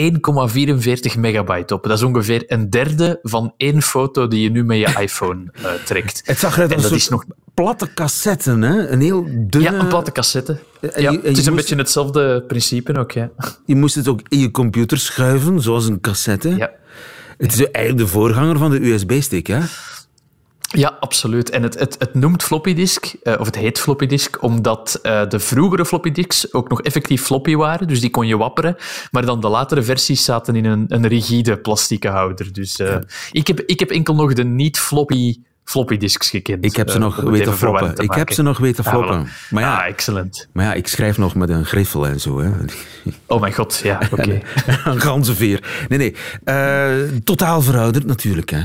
1,44 1.14 1.20
megabyte 1.20 1.74
op. 1.74 1.84
Dat 1.84 1.98
is 1.98 2.04
ongeveer 2.04 2.44
een 2.48 2.70
derde 2.70 3.20
van 3.24 3.54
één 3.58 3.82
foto 3.82 4.28
die 4.28 4.42
je 4.42 4.50
nu 4.52 4.64
met 4.66 4.78
je 4.78 4.96
iPhone 5.02 5.44
eh, 5.54 5.72
trekt. 5.86 6.22
Het 6.26 6.40
zag 6.40 6.56
eruit 6.56 6.74
als 6.74 6.82
dat 6.82 6.92
een 6.92 6.98
is 6.98 7.10
nog 7.10 7.24
platte 7.54 7.94
cassetten, 7.94 8.62
hè? 8.62 8.88
Een 8.90 9.02
heel 9.02 9.26
dunne... 9.30 9.72
Ja, 9.72 9.80
een 9.80 9.88
platte 9.88 10.12
cassette. 10.12 10.58
en 10.82 11.02
Ja, 11.02 11.12
je- 11.12 11.20
en 11.22 11.28
het 11.28 11.38
is 11.38 11.46
een 11.46 11.56
beetje 11.56 11.76
hetzelfde 11.76 12.44
principe 12.48 12.98
ook, 12.98 13.12
ja. 13.12 13.30
Je 13.66 13.76
moest 13.76 13.96
het 13.96 14.08
ook 14.08 14.22
in 14.28 14.40
je 14.40 14.52
computer 14.52 14.98
schuiven, 14.98 15.62
zoals 15.62 15.88
een 15.88 16.02
cassette. 16.02 16.50
Ja, 16.56 16.72
Het 17.38 17.54
is 17.54 17.72
eigenlijk 17.72 18.06
de 18.06 18.12
voorganger 18.12 18.58
van 18.58 18.72
de 18.72 18.86
USB-stick, 18.90 19.48
hè? 19.48 19.60
Ja, 20.72 20.98
absoluut. 21.00 21.50
En 21.50 21.64
het, 21.64 21.80
het, 21.80 21.96
het 22.00 22.14
noemt 22.14 22.44
floppy 22.44 22.74
disk, 22.74 23.14
eh, 23.24 23.40
of 23.40 23.46
het 23.46 23.56
heet 23.56 23.80
floppy 23.80 24.06
disk, 24.06 24.44
omdat 24.44 25.00
eh, 25.02 25.22
de 25.30 25.40
vroegere 25.40 25.86
floppy 25.86 26.12
disks 26.12 26.54
ook 26.54 26.70
nog 26.70 26.82
effectief 26.82 27.24
floppy 27.24 27.56
waren, 27.56 27.88
dus 27.88 28.00
die 28.02 28.10
kon 28.10 28.28
je 28.28 28.38
wapperen. 28.38 28.76
Maar 29.12 29.26
dan 29.26 29.42
de 29.42 29.48
latere 29.48 29.84
versies 29.84 30.24
zaten 30.24 30.56
in 30.56 30.66
een, 30.66 30.86
een 30.88 31.08
rigide 31.08 31.58
plastieke 31.58 32.08
houder. 32.08 32.54
Dus 32.54 32.80
eh, 32.80 32.96
ik, 33.32 33.48
heb, 33.48 33.60
ik 33.60 33.80
heb 33.80 33.90
enkel 33.90 34.16
nog 34.16 34.34
de 34.34 34.44
niet-floppy 34.44 35.36
floppy 35.64 35.98
disks 35.98 36.30
gekend. 36.30 36.66
Ik 36.66 36.76
heb 36.76 36.90
ze 36.90 37.00
nog 37.00 37.16
weten 37.16 37.58
floppen. 37.58 37.94
Ik 37.98 38.14
heb 38.14 38.32
ze 38.32 38.42
nog 38.42 38.58
weten 38.58 38.84
floppen. 38.84 39.28
voilà. 39.28 39.50
Maar 39.50 39.64
ja, 39.64 39.76
Ah, 39.78 39.88
excellent. 39.88 40.48
maar 40.54 40.66
ja, 40.66 40.74
ik 40.74 40.88
schrijf 40.88 41.18
nog 41.18 41.36
met 41.36 41.50
een 41.50 41.66
griffel 41.66 42.08
en 42.08 42.20
zo. 42.20 42.40
Hè. 42.40 42.50
Oh 43.28 43.42
mijn 43.42 43.54
god, 43.54 43.80
ja, 43.84 44.00
oké. 44.18 44.42
Een 44.86 45.02
ganzenveer. 45.02 45.86
Nee, 45.90 45.98
nee. 46.46 47.22
Totaal 47.24 47.62
verouderd 47.62 48.06
natuurlijk. 48.06 48.50
Hè. 48.50 48.62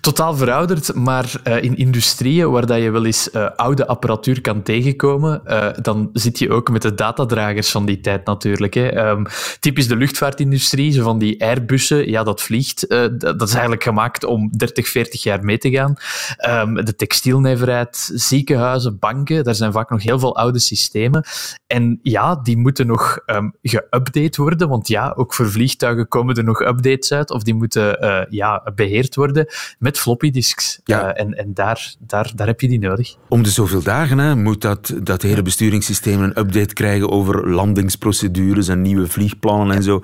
Totaal 0.00 0.36
verouderd, 0.36 0.94
maar 0.94 1.40
eh, 1.42 1.62
in 1.62 1.76
industrieën 1.76 2.50
waar 2.50 2.66
dat 2.66 2.78
je 2.78 2.90
wel 2.90 3.04
eens 3.04 3.30
eh, 3.30 3.48
oude 3.56 3.86
apparatuur 3.86 4.40
kan 4.40 4.62
tegenkomen, 4.62 5.46
eh, 5.46 5.68
dan 5.82 6.10
zit 6.12 6.38
je 6.38 6.50
ook 6.50 6.70
met 6.70 6.82
de 6.82 6.94
datadragers 6.94 7.70
van 7.70 7.86
die 7.86 8.00
tijd 8.00 8.26
natuurlijk. 8.26 8.74
Hè. 8.74 8.88
Ehm, 8.88 9.24
typisch 9.60 9.88
de 9.88 9.96
luchtvaartindustrie, 9.96 10.92
zo 10.92 11.02
van 11.02 11.18
die 11.18 11.42
Airbussen, 11.42 12.10
ja, 12.10 12.22
dat 12.22 12.42
vliegt. 12.42 12.88
dat, 13.18 13.42
is 13.42 13.52
eigenlijk 13.52 13.82
gemaakt 13.82 14.24
om 14.24 14.50
30, 14.56 14.88
40 14.88 15.22
jaar 15.22 15.44
mee 15.44 15.58
te 15.58 15.70
gaan. 15.70 15.94
Ehm, 16.36 16.74
de 16.74 16.94
textielnijverheid, 16.94 18.10
ziekenhuizen, 18.14 18.98
banken, 18.98 19.44
daar 19.44 19.54
zijn 19.54 19.72
vaak 19.72 19.90
nog 19.90 20.02
heel 20.02 20.18
veel 20.18 20.36
oude 20.36 20.58
systemen. 20.58 21.24
En 21.66 21.98
ja, 22.02 22.40
die 22.42 22.56
moeten 22.56 22.86
nog 22.86 23.18
ehm 23.26 23.48
geüpdate 23.62 24.36
worden, 24.36 24.68
want 24.68 24.88
ja, 24.88 25.12
ook 25.16 25.34
voor 25.34 25.50
vliegtuigen 25.50 26.08
komen 26.08 26.34
er 26.34 26.44
nog 26.44 26.60
updates 26.60 27.12
uit, 27.12 27.30
of 27.30 27.42
die 27.42 27.54
moeten 27.54 28.26
ja, 28.30 28.62
beheerd 28.74 29.14
worden 29.14 29.45
met 29.78 29.98
floppy 29.98 30.30
disks. 30.30 30.80
Ja. 30.84 31.14
Eh, 31.14 31.24
en 31.24 31.34
en 31.34 31.54
daar, 31.54 31.94
daar, 31.98 32.32
daar 32.34 32.46
heb 32.46 32.60
je 32.60 32.68
die 32.68 32.78
nodig. 32.78 33.16
Om 33.28 33.42
de 33.42 33.50
zoveel 33.50 33.82
dagen 33.82 34.18
hè, 34.18 34.36
moet 34.36 34.60
dat, 34.60 34.94
dat 35.02 35.22
hele 35.22 35.42
besturingssysteem 35.42 36.22
een 36.22 36.38
update 36.38 36.74
krijgen 36.74 37.10
over 37.10 37.50
landingsprocedures 37.50 38.68
en 38.68 38.82
nieuwe 38.82 39.06
vliegplannen 39.06 39.76
en 39.76 39.82
zo. 39.82 40.02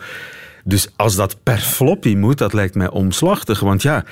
Dus 0.64 0.88
als 0.96 1.16
dat 1.16 1.42
per 1.42 1.59
floppy 1.59 2.14
moet, 2.14 2.38
dat 2.38 2.52
lijkt 2.52 2.74
mij 2.74 2.90
omslachtig. 2.90 3.61
Want 3.61 3.83
ja, 3.83 4.05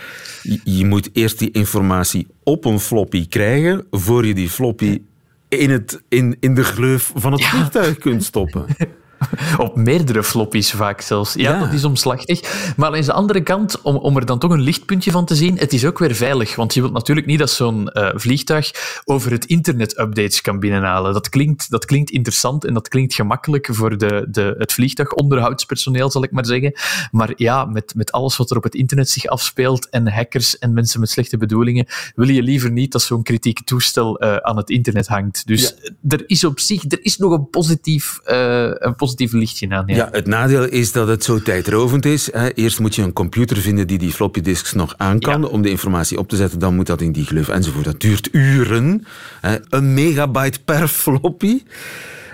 je, 0.42 0.60
je 0.64 0.86
moet 0.86 1.10
eerst 1.12 1.38
die 1.38 1.50
informatie 1.50 2.26
op 2.42 2.64
een 2.64 2.80
floppy 2.80 3.28
krijgen, 3.28 3.86
voor 3.90 4.26
je 4.26 4.34
die 4.34 4.50
floppy 4.50 5.02
in, 5.48 5.70
het, 5.70 6.02
in, 6.08 6.36
in 6.40 6.54
de 6.54 6.64
gleuf 6.64 7.12
van 7.14 7.32
het 7.32 7.44
vliegtuig 7.44 7.98
kunt 7.98 8.24
stoppen. 8.24 8.66
Op 9.58 9.76
meerdere 9.76 10.22
floppies 10.24 10.70
vaak 10.70 11.00
zelfs. 11.00 11.34
Ja, 11.34 11.50
Ja. 11.50 11.58
dat 11.58 11.72
is 11.72 11.84
omslachtig. 11.84 12.40
Maar 12.76 12.94
aan 12.94 13.00
de 13.00 13.12
andere 13.12 13.42
kant, 13.42 13.80
om, 13.82 13.96
om 13.96 14.16
er 14.16 14.26
dan 14.26 14.38
toch 14.38 14.50
een 14.50 14.60
lichtpuntje 14.60 15.10
van 15.10 15.24
te 15.24 15.34
zien, 15.34 15.58
het 15.58 15.72
is 15.72 15.84
ook 15.84 15.98
weer 15.98 16.14
veilig. 16.14 16.54
Want 16.54 16.74
je 16.74 16.80
wilt 16.80 16.92
natuurlijk 16.92 17.26
niet 17.26 17.38
dat 17.38 17.50
zo'n 17.50 17.88
eh, 17.88 18.08
vliegtuig 18.14 18.70
over 19.04 19.30
het 19.30 19.44
internet 19.44 19.98
updates 19.98 20.40
kan 20.40 20.58
binnenhalen. 20.58 21.12
Dat 21.12 21.28
klinkt, 21.28 21.70
dat 21.70 21.84
klinkt 21.84 22.10
interessant 22.10 22.64
en 22.64 22.74
dat 22.74 22.88
klinkt 22.88 23.14
gemakkelijk 23.14 23.68
voor 23.70 23.98
de, 23.98 24.26
de, 24.28 24.54
het 24.58 24.72
vliegtuigonderhoudspersoneel, 24.72 26.10
zal 26.10 26.22
ik 26.22 26.30
maar 26.30 26.46
zeggen. 26.46 26.72
Maar 27.10 27.32
ja, 27.36 27.64
met, 27.64 27.94
met 27.94 28.12
alles 28.12 28.36
wat 28.36 28.50
er 28.50 28.56
op 28.56 28.62
het 28.62 28.74
internet 28.74 29.10
zich 29.10 29.26
afspeelt 29.26 29.88
en 29.88 30.08
hackers 30.12 30.58
en 30.58 30.72
mensen 30.72 31.00
met 31.00 31.10
slechte 31.10 31.36
bedoelingen, 31.36 31.86
wil 32.14 32.28
je 32.28 32.42
liever 32.42 32.70
niet 32.70 32.92
dat 32.92 33.02
zo'n 33.02 33.22
kritiek 33.22 33.64
toestel 33.64 34.18
eh, 34.18 34.36
aan 34.36 34.56
het 34.56 34.70
internet 34.70 35.06
hangt. 35.06 35.46
Dus 35.46 35.74
er 36.08 36.22
is 36.26 36.44
op 36.44 36.60
zich 36.60 36.84
er 36.88 37.04
is 37.04 37.16
nog 37.16 37.32
een 37.32 37.50
positief, 37.50 38.18
eh, 38.24 38.62
een 38.62 38.94
positief 38.96 39.08
lichtje 39.18 39.68
aan. 39.70 39.82
Ja, 39.86 40.08
het 40.12 40.26
nadeel 40.26 40.64
is 40.64 40.92
dat 40.92 41.08
het 41.08 41.24
zo 41.24 41.38
tijdrovend 41.42 42.04
is. 42.06 42.32
Hè. 42.32 42.48
Eerst 42.54 42.80
moet 42.80 42.94
je 42.94 43.02
een 43.02 43.12
computer 43.12 43.56
vinden 43.56 43.86
die 43.86 43.98
die 43.98 44.12
floppy 44.12 44.40
disks 44.40 44.72
nog 44.72 44.94
aan 44.96 45.18
kan 45.18 45.40
Ja. 45.40 45.46
om 45.46 45.62
de 45.62 45.70
informatie 45.70 46.18
op 46.18 46.28
te 46.28 46.36
zetten. 46.36 46.58
Dan 46.58 46.74
moet 46.74 46.86
dat 46.86 47.00
in 47.00 47.12
die 47.12 47.24
gleuf 47.24 47.48
enzovoort. 47.48 47.84
Dat 47.84 48.00
duurt 48.00 48.28
uren. 48.32 49.06
Een 49.68 49.94
megabyte 49.94 50.58
per 50.64 50.88
floppy. 50.88 51.62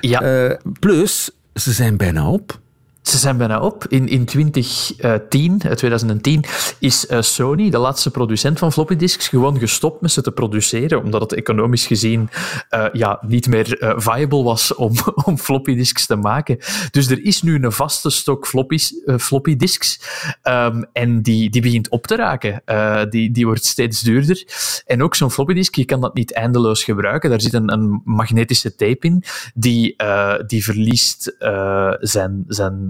Ja. 0.00 0.20
Eh, 0.22 0.56
plus, 0.80 1.30
ze 1.54 1.72
zijn 1.72 1.96
bijna 1.96 2.28
op. 2.30 2.60
Ze 3.06 3.18
zijn 3.18 3.36
bijna 3.36 3.60
op. 3.60 3.86
In, 3.88 4.08
in 4.08 4.24
2010, 4.24 5.60
eh, 5.60 5.72
2010 5.72 6.44
is 6.78 7.06
eh, 7.06 7.20
Sony, 7.20 7.70
de 7.70 7.78
laatste 7.78 8.10
producent 8.10 8.58
van 8.58 8.72
floppy 8.72 8.96
disks, 8.96 9.28
gewoon 9.28 9.58
gestopt 9.58 10.00
met 10.00 10.12
ze 10.12 10.22
te 10.22 10.32
produceren, 10.32 11.02
omdat 11.02 11.20
het 11.20 11.32
economisch 11.32 11.86
gezien 11.86 12.28
eh, 12.68 12.84
ja, 12.92 13.18
niet 13.26 13.48
meer 13.48 13.78
eh, 13.78 13.92
viable 13.96 14.42
was 14.42 14.74
om, 14.74 14.92
om 15.24 15.38
floppy 15.38 15.74
disks 15.74 16.06
te 16.06 16.16
maken. 16.16 16.58
Dus 16.90 17.10
er 17.10 17.24
is 17.24 17.42
nu 17.42 17.64
een 17.64 17.72
vaste 17.72 18.10
stok 18.10 18.46
floppies, 18.46 19.02
eh, 19.04 19.16
floppy 19.18 19.56
disks 19.56 20.00
ehm, 20.42 20.82
en 20.92 21.22
die, 21.22 21.50
die 21.50 21.62
begint 21.62 21.88
op 21.88 22.06
te 22.06 22.16
raken. 22.16 22.62
Eh, 22.64 23.02
die, 23.10 23.30
die 23.30 23.46
wordt 23.46 23.64
steeds 23.64 24.00
duurder. 24.00 24.44
En 24.86 25.02
ook 25.02 25.14
zo'n 25.14 25.30
floppy 25.30 25.54
disk, 25.54 25.74
je 25.74 25.84
kan 25.84 26.00
dat 26.00 26.14
niet 26.14 26.32
eindeloos 26.32 26.84
gebruiken. 26.84 27.30
Daar 27.30 27.40
zit 27.40 27.52
een, 27.52 27.72
een 27.72 28.00
magnetische 28.04 28.74
tape 28.74 29.06
in, 29.06 29.24
die, 29.54 29.96
eh, 29.96 30.34
die 30.46 30.64
verliest 30.64 31.26
eh, 31.26 31.92
zijn, 32.00 32.44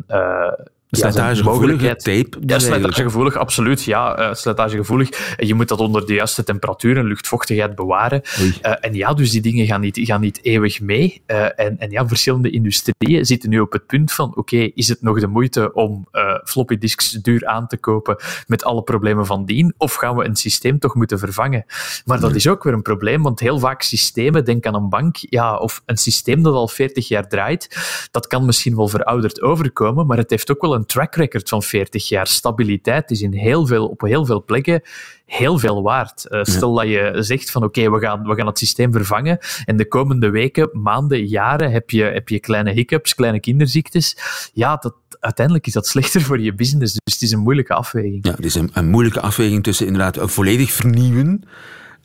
zijn 0.06 0.54
eh, 0.90 1.80
ja, 1.80 1.94
tape. 1.94 2.38
Ja, 2.46 2.58
slijtagegevoelig, 2.58 3.36
absoluut. 3.36 3.84
Ja, 3.84 4.18
uh, 4.18 4.34
slijtagegevoelig. 4.34 5.36
En 5.36 5.46
je 5.46 5.54
moet 5.54 5.68
dat 5.68 5.80
onder 5.80 6.06
de 6.06 6.14
juiste 6.14 6.44
temperatuur 6.44 6.96
en 6.96 7.04
luchtvochtigheid 7.04 7.74
bewaren. 7.74 8.22
Uh, 8.40 8.72
en 8.80 8.94
ja, 8.94 9.14
dus 9.14 9.30
die 9.30 9.40
dingen 9.40 9.66
gaan 9.66 9.80
niet, 9.80 9.98
gaan 10.02 10.20
niet 10.20 10.38
eeuwig 10.42 10.80
mee. 10.80 11.22
Uh, 11.26 11.60
en, 11.60 11.78
en 11.78 11.90
ja, 11.90 12.08
verschillende 12.08 12.50
industrieën 12.50 13.24
zitten 13.24 13.50
nu 13.50 13.60
op 13.60 13.72
het 13.72 13.86
punt 13.86 14.12
van 14.12 14.28
oké, 14.28 14.38
okay, 14.38 14.72
is 14.74 14.88
het 14.88 15.02
nog 15.02 15.20
de 15.20 15.26
moeite 15.26 15.72
om 15.72 16.08
uh, 16.12 16.34
floppy 16.44 16.78
disks 16.78 17.10
duur 17.10 17.46
aan 17.46 17.66
te 17.66 17.76
kopen 17.76 18.16
met 18.46 18.64
alle 18.64 18.82
problemen 18.82 19.26
van 19.26 19.44
dien? 19.44 19.74
Of 19.76 19.94
gaan 19.94 20.16
we 20.16 20.24
een 20.24 20.36
systeem 20.36 20.78
toch 20.78 20.94
moeten 20.94 21.18
vervangen? 21.18 21.64
Maar 22.04 22.20
dat 22.20 22.34
is 22.34 22.48
ook 22.48 22.62
weer 22.62 22.72
een 22.72 22.82
probleem, 22.82 23.22
want 23.22 23.40
heel 23.40 23.58
vaak 23.58 23.82
systemen, 23.82 24.44
denk 24.44 24.66
aan 24.66 24.74
een 24.74 24.88
bank, 24.88 25.16
ja, 25.16 25.56
of 25.56 25.82
een 25.86 25.96
systeem 25.96 26.42
dat 26.42 26.54
al 26.54 26.68
40 26.68 27.08
jaar 27.08 27.28
draait, 27.28 27.76
dat 28.10 28.26
kan 28.26 28.44
misschien 28.44 28.76
wel 28.76 28.88
verouderd 28.88 29.42
overkomen, 29.42 30.06
maar 30.06 30.18
het 30.18 30.30
heeft 30.30 30.50
ook 30.50 30.60
wel 30.60 30.74
een 30.76 30.86
track 30.86 31.14
record 31.14 31.48
van 31.48 31.62
40 31.62 32.08
jaar. 32.08 32.26
Stabiliteit 32.26 33.10
is 33.10 33.20
in 33.20 33.32
heel 33.32 33.66
veel, 33.66 33.86
op 33.86 34.00
heel 34.00 34.24
veel 34.24 34.44
plekken 34.44 34.82
heel 35.26 35.58
veel 35.58 35.82
waard. 35.82 36.26
Uh, 36.28 36.40
stel 36.42 36.82
ja. 36.82 37.02
dat 37.02 37.14
je 37.14 37.22
zegt 37.22 37.50
van 37.50 37.62
oké, 37.62 37.80
okay, 37.80 37.98
we, 37.98 38.06
gaan, 38.06 38.22
we 38.22 38.34
gaan 38.34 38.46
het 38.46 38.58
systeem 38.58 38.92
vervangen 38.92 39.38
en 39.64 39.76
de 39.76 39.88
komende 39.88 40.30
weken, 40.30 40.68
maanden, 40.72 41.26
jaren 41.26 41.70
heb 41.70 41.90
je, 41.90 42.02
heb 42.02 42.28
je 42.28 42.40
kleine 42.40 42.70
hiccups, 42.70 43.14
kleine 43.14 43.40
kinderziektes. 43.40 44.16
Ja, 44.52 44.76
dat, 44.76 44.94
uiteindelijk 45.20 45.66
is 45.66 45.72
dat 45.72 45.86
slechter 45.86 46.20
voor 46.20 46.40
je 46.40 46.54
business. 46.54 46.92
Dus 46.92 47.14
het 47.14 47.22
is 47.22 47.32
een 47.32 47.40
moeilijke 47.40 47.74
afweging. 47.74 48.18
Ja, 48.26 48.30
het 48.30 48.44
is 48.44 48.54
een, 48.54 48.70
een 48.72 48.88
moeilijke 48.88 49.20
afweging 49.20 49.62
tussen 49.62 49.86
inderdaad 49.86 50.18
volledig 50.20 50.72
vernieuwen 50.72 51.42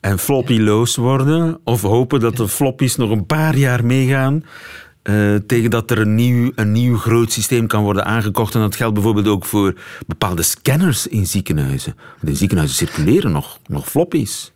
en 0.00 0.18
floppyloos 0.18 0.96
worden 0.96 1.60
of 1.64 1.82
hopen 1.82 2.20
dat 2.20 2.36
de 2.36 2.48
floppies 2.48 2.96
nog 2.96 3.10
een 3.10 3.26
paar 3.26 3.56
jaar 3.56 3.84
meegaan 3.84 4.44
uh, 5.02 5.36
tegen 5.46 5.70
dat 5.70 5.90
er 5.90 5.98
een 5.98 6.14
nieuw, 6.14 6.52
een 6.54 6.72
nieuw 6.72 6.96
groot 6.96 7.32
systeem 7.32 7.66
kan 7.66 7.82
worden 7.82 8.04
aangekocht. 8.04 8.54
En 8.54 8.60
dat 8.60 8.76
geldt 8.76 8.94
bijvoorbeeld 8.94 9.26
ook 9.26 9.44
voor 9.44 9.74
bepaalde 10.06 10.42
scanners 10.42 11.06
in 11.06 11.26
ziekenhuizen. 11.26 11.96
In 12.24 12.36
ziekenhuizen 12.36 12.76
circuleren 12.76 13.32
nog, 13.32 13.58
nog 13.66 13.88
floppies. 13.88 14.51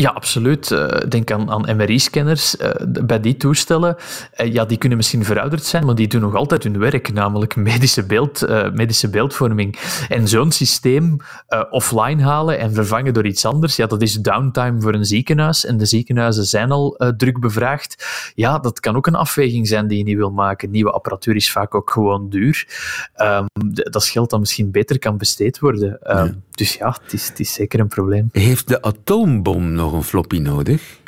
Ja, 0.00 0.10
absoluut. 0.10 0.70
Uh, 0.70 0.88
denk 1.08 1.30
aan, 1.30 1.50
aan 1.50 1.76
MRI-scanners. 1.76 2.56
Uh, 2.56 2.70
bij 3.04 3.20
die 3.20 3.36
toestellen, 3.36 3.96
uh, 4.40 4.52
ja, 4.52 4.64
die 4.64 4.78
kunnen 4.78 4.98
misschien 4.98 5.24
verouderd 5.24 5.64
zijn, 5.64 5.86
maar 5.86 5.94
die 5.94 6.08
doen 6.08 6.20
nog 6.20 6.34
altijd 6.34 6.62
hun 6.62 6.78
werk, 6.78 7.12
namelijk 7.12 7.56
medische, 7.70 8.06
beeld, 8.06 8.46
medische 8.72 9.10
beeldvorming. 9.10 9.78
En 10.08 10.28
zo'n 10.28 10.52
systeem 10.52 11.16
offline 11.70 12.22
halen 12.22 12.58
en 12.58 12.74
vervangen 12.74 13.14
door 13.14 13.26
iets 13.26 13.44
anders, 13.44 13.76
ja, 13.76 13.86
dat 13.86 14.02
is 14.02 14.14
downtime 14.14 14.80
voor 14.80 14.94
een 14.94 15.04
ziekenhuis. 15.04 15.64
En 15.64 15.76
de 15.76 15.86
ziekenhuizen 15.86 16.44
zijn 16.44 16.70
al 16.70 17.00
druk 17.16 17.40
bevraagd. 17.40 18.06
Ja, 18.34 18.58
dat 18.58 18.80
kan 18.80 18.96
ook 18.96 19.06
een 19.06 19.14
afweging 19.14 19.68
zijn 19.68 19.88
die 19.88 19.98
je 19.98 20.04
niet 20.04 20.16
wil 20.16 20.32
maken. 20.32 20.70
Nieuwe 20.70 20.90
apparatuur 20.90 21.36
is 21.36 21.52
vaak 21.52 21.74
ook 21.74 21.90
gewoon 21.90 22.28
duur. 22.28 22.66
Um, 23.16 23.46
dat 23.72 24.04
geld 24.04 24.30
dat 24.30 24.40
misschien 24.40 24.70
beter 24.70 24.98
kan 24.98 25.18
besteed 25.18 25.58
worden. 25.58 25.98
Ja. 26.02 26.34
Dus 26.58 26.74
ja, 26.74 26.96
het 27.02 27.40
is, 27.40 27.52
zeker 27.52 27.80
een 27.80 27.88
probleem. 27.88 28.28
Heeft 28.32 28.68
de 28.68 28.82
atoombom 28.82 29.72
nog 29.72 29.92
een 29.92 30.02
floppy 30.02 30.38
nodig? 30.38 31.00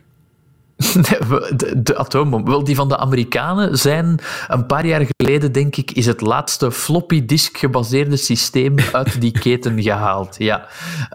De, 1.57 1.83
de, 1.83 1.97
atoombom. 1.97 2.45
Wel, 2.45 2.64
die 2.64 2.75
van 2.75 2.88
de 2.88 2.97
Amerikanen 2.97 3.79
zijn 3.79 4.19
een 4.49 4.66
paar 4.66 4.87
jaar 4.87 5.07
geleden, 5.16 5.53
denk 5.53 5.77
ik, 5.77 5.90
is 5.90 6.07
het 6.07 6.21
laatste 6.21 6.73
floppy 6.73 7.25
disk 7.25 7.59
gebaseerde 7.59 8.16
systeem 8.16 8.75
uit 8.93 9.21
die 9.21 9.31
keten 9.31 9.83
gehaald. 9.83 10.35
Ja. 10.38 10.66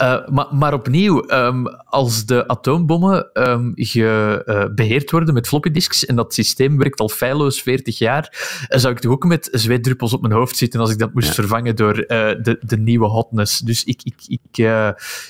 Uh, 0.02 0.28
maar, 0.28 0.48
maar 0.52 0.74
opnieuw, 0.74 1.32
um, 1.32 1.68
als 1.86 2.26
de 2.26 2.48
atoombommen 2.48 3.30
um, 3.34 3.72
ge, 3.76 4.44
uh, 4.46 4.76
beheerd 4.76 5.12
worden 5.12 5.34
met 5.34 5.48
floppy 5.48 5.72
disks 5.72 6.06
en 6.06 6.16
dat 6.16 6.34
systeem 6.34 6.78
werkt 6.78 7.00
al 7.00 7.10
feilloos 7.10 7.62
40 7.62 7.98
jaar, 7.98 8.56
zou 8.70 8.94
ik 8.94 9.00
toch 9.00 9.12
ook 9.12 9.26
met 9.26 9.48
zweetdruppels 9.52 10.14
op 10.14 10.22
mijn 10.22 10.34
hoofd 10.34 10.58
zitten 10.58 10.80
als 10.80 10.92
ik 10.92 11.00
dat 11.00 11.14
moest 11.14 11.28
ja. 11.28 11.34
vervangen 11.34 11.76
door 11.76 11.98
uh, 11.98 12.06
de, 12.08 12.58
de 12.62 12.78
nieuwe 12.78 13.08
hotness. 13.08 13.60
Dus 13.60 13.84
ik, 13.84 14.02
ik, 14.04 14.16
ik, 14.28 14.68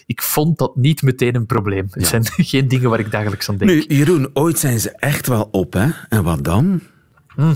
ik 0.06 0.22
vond 0.22 0.58
dat 0.58 0.76
niet 0.76 1.02
meteen 1.02 1.36
een 1.36 1.46
probleem. 1.46 1.88
Het 1.92 2.08
zijn 2.08 2.26
geen 2.38 2.68
dingen 2.68 2.90
waar 2.90 3.00
ik 3.00 3.12
dagelijks 3.12 3.50
aan 3.50 3.58
denk. 3.58 3.72
Nu, 3.72 3.96
Jeroen, 3.98 4.25
ooit 4.34 4.60
zijn 4.60 4.80
ze 4.80 4.92
echt 4.92 5.28
wel 5.28 5.48
op, 5.52 5.74
hè? 5.74 5.90
En 6.10 6.24
wat 6.24 6.44
dan? 6.44 6.82
Hmm. 7.36 7.56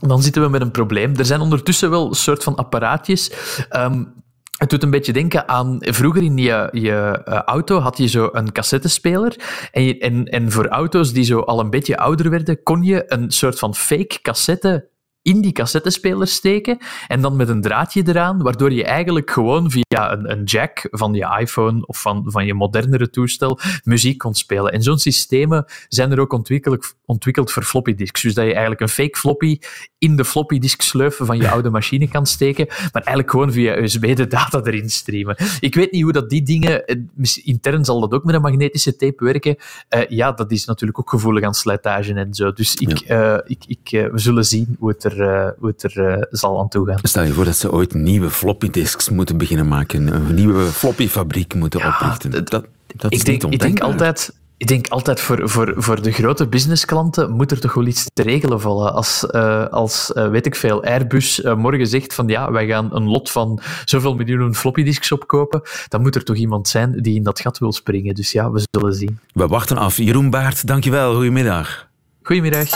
Dan 0.00 0.22
zitten 0.22 0.42
we 0.42 0.48
met 0.48 0.60
een 0.60 0.70
probleem. 0.70 1.16
Er 1.16 1.24
zijn 1.24 1.40
ondertussen 1.40 1.90
wel 1.90 2.14
soort 2.14 2.42
van 2.42 2.56
apparaatjes. 2.56 3.32
Um, 3.70 4.12
het 4.58 4.70
doet 4.70 4.82
een 4.82 4.90
beetje 4.90 5.12
denken 5.12 5.48
aan... 5.48 5.76
Vroeger 5.80 6.22
in 6.22 6.36
je, 6.36 6.68
je 6.72 7.22
uh, 7.28 7.34
auto 7.34 7.78
had 7.78 7.98
je 7.98 8.06
zo 8.06 8.28
een 8.32 8.52
cassettespeler. 8.52 9.36
En, 9.72 9.98
en, 9.98 10.24
en 10.24 10.52
voor 10.52 10.66
auto's 10.66 11.12
die 11.12 11.24
zo 11.24 11.40
al 11.40 11.60
een 11.60 11.70
beetje 11.70 11.96
ouder 11.96 12.30
werden, 12.30 12.62
kon 12.62 12.82
je 12.82 13.04
een 13.06 13.30
soort 13.30 13.58
van 13.58 13.74
fake 13.74 14.18
cassette 14.22 14.88
in 15.24 15.40
die 15.40 15.52
cassettespeler 15.52 16.26
steken 16.26 16.78
en 17.08 17.20
dan 17.20 17.36
met 17.36 17.48
een 17.48 17.60
draadje 17.60 18.02
eraan, 18.06 18.42
waardoor 18.42 18.72
je 18.72 18.84
eigenlijk 18.84 19.30
gewoon 19.30 19.70
via 19.70 20.12
een, 20.12 20.30
een 20.30 20.44
jack 20.44 20.88
van 20.90 21.14
je 21.14 21.36
iPhone 21.40 21.86
of 21.86 22.00
van, 22.00 22.24
van 22.26 22.46
je 22.46 22.54
modernere 22.54 23.10
toestel 23.10 23.58
muziek 23.84 24.18
kon 24.18 24.34
spelen. 24.34 24.72
En 24.72 24.82
zo'n 24.82 24.98
systemen 24.98 25.64
zijn 25.88 26.12
er 26.12 26.20
ook 26.20 26.32
ontwikkeld, 26.32 26.94
ontwikkeld 27.04 27.52
voor 27.52 27.62
floppy 27.62 27.94
disks. 27.94 28.22
Dus 28.22 28.34
dat 28.34 28.44
je 28.44 28.50
eigenlijk 28.50 28.80
een 28.80 28.88
fake 28.88 29.18
floppy 29.18 29.58
in 29.98 30.16
de 30.16 30.24
floppy 30.24 30.58
disk 30.58 30.82
sleuven 30.82 31.26
van 31.26 31.36
je 31.36 31.50
oude 31.50 31.70
machine 31.70 32.08
kan 32.08 32.26
steken, 32.26 32.66
maar 32.68 33.02
eigenlijk 33.02 33.30
gewoon 33.30 33.52
via 33.52 33.76
USB 33.76 34.16
de 34.16 34.26
data 34.26 34.60
erin 34.64 34.90
streamen. 34.90 35.36
Ik 35.60 35.74
weet 35.74 35.92
niet 35.92 36.02
hoe 36.02 36.12
dat 36.12 36.30
die 36.30 36.42
dingen, 36.42 36.84
eh, 36.84 36.96
intern 37.44 37.84
zal 37.84 38.00
dat 38.00 38.12
ook 38.12 38.24
met 38.24 38.34
een 38.34 38.40
magnetische 38.40 38.96
tape 38.96 39.24
werken. 39.24 39.56
Uh, 39.90 40.08
ja, 40.08 40.32
dat 40.32 40.50
is 40.50 40.64
natuurlijk 40.64 40.98
ook 40.98 41.10
gevoelig 41.10 41.44
aan 41.44 41.54
slijtage 41.54 42.14
en 42.14 42.34
zo. 42.34 42.52
Dus 42.52 42.74
ik, 42.74 42.98
ja. 42.98 43.34
uh, 43.34 43.40
ik, 43.44 43.64
ik, 43.66 44.10
we 44.12 44.18
zullen 44.18 44.44
zien 44.44 44.76
hoe 44.78 44.88
het 44.88 45.04
er 45.04 45.13
uh, 45.20 45.48
hoe 45.58 45.68
het 45.68 45.82
er 45.82 46.18
uh, 46.18 46.22
zal 46.30 46.60
aan 46.60 46.68
toe 46.68 46.86
gaan. 46.86 46.98
Stel 47.02 47.22
je 47.22 47.32
voor 47.32 47.44
dat 47.44 47.56
ze 47.56 47.72
ooit 47.72 47.94
nieuwe 47.94 48.30
floppy 48.30 48.70
disks 48.70 49.08
moeten 49.08 49.36
beginnen 49.36 49.68
maken, 49.68 50.14
een 50.14 50.34
nieuwe 50.34 50.64
floppy 50.64 51.08
fabriek 51.08 51.54
moeten 51.54 51.80
ja, 51.80 51.88
oprichten. 51.88 52.30
Dat, 52.30 52.50
dat 52.50 53.12
is 53.12 53.18
ik, 53.18 53.24
denk, 53.24 53.42
niet 53.42 53.52
ik 53.52 53.60
denk 53.60 53.80
altijd, 53.80 54.32
ik 54.56 54.66
denk 54.66 54.88
altijd 54.88 55.20
voor, 55.20 55.48
voor, 55.48 55.72
voor 55.76 56.02
de 56.02 56.12
grote 56.12 56.46
businessklanten 56.46 57.30
moet 57.30 57.50
er 57.50 57.60
toch 57.60 57.74
wel 57.74 57.86
iets 57.86 58.06
te 58.12 58.22
regelen 58.22 58.60
vallen. 58.60 58.94
Als, 58.94 59.26
uh, 59.30 59.66
als 59.66 60.12
uh, 60.14 60.28
weet 60.28 60.46
ik 60.46 60.54
veel, 60.54 60.84
Airbus 60.84 61.40
uh, 61.40 61.54
morgen 61.54 61.86
zegt 61.86 62.14
van 62.14 62.28
ja, 62.28 62.52
wij 62.52 62.66
gaan 62.66 62.88
een 62.92 63.08
lot 63.08 63.30
van 63.30 63.60
zoveel 63.84 64.14
miljoenen 64.14 64.54
floppy 64.54 64.82
disks 64.82 65.12
opkopen, 65.12 65.62
dan 65.88 66.00
moet 66.00 66.14
er 66.14 66.24
toch 66.24 66.36
iemand 66.36 66.68
zijn 66.68 67.02
die 67.02 67.14
in 67.14 67.22
dat 67.22 67.40
gat 67.40 67.58
wil 67.58 67.72
springen. 67.72 68.14
Dus 68.14 68.32
ja, 68.32 68.50
we 68.50 68.66
zullen 68.70 68.94
zien. 68.94 69.18
We 69.32 69.46
wachten 69.46 69.76
af. 69.76 69.96
Jeroen 69.96 70.30
Baart, 70.30 70.66
dankjewel. 70.66 71.14
Goedemiddag. 71.14 71.88
Goedemiddag. 72.22 72.68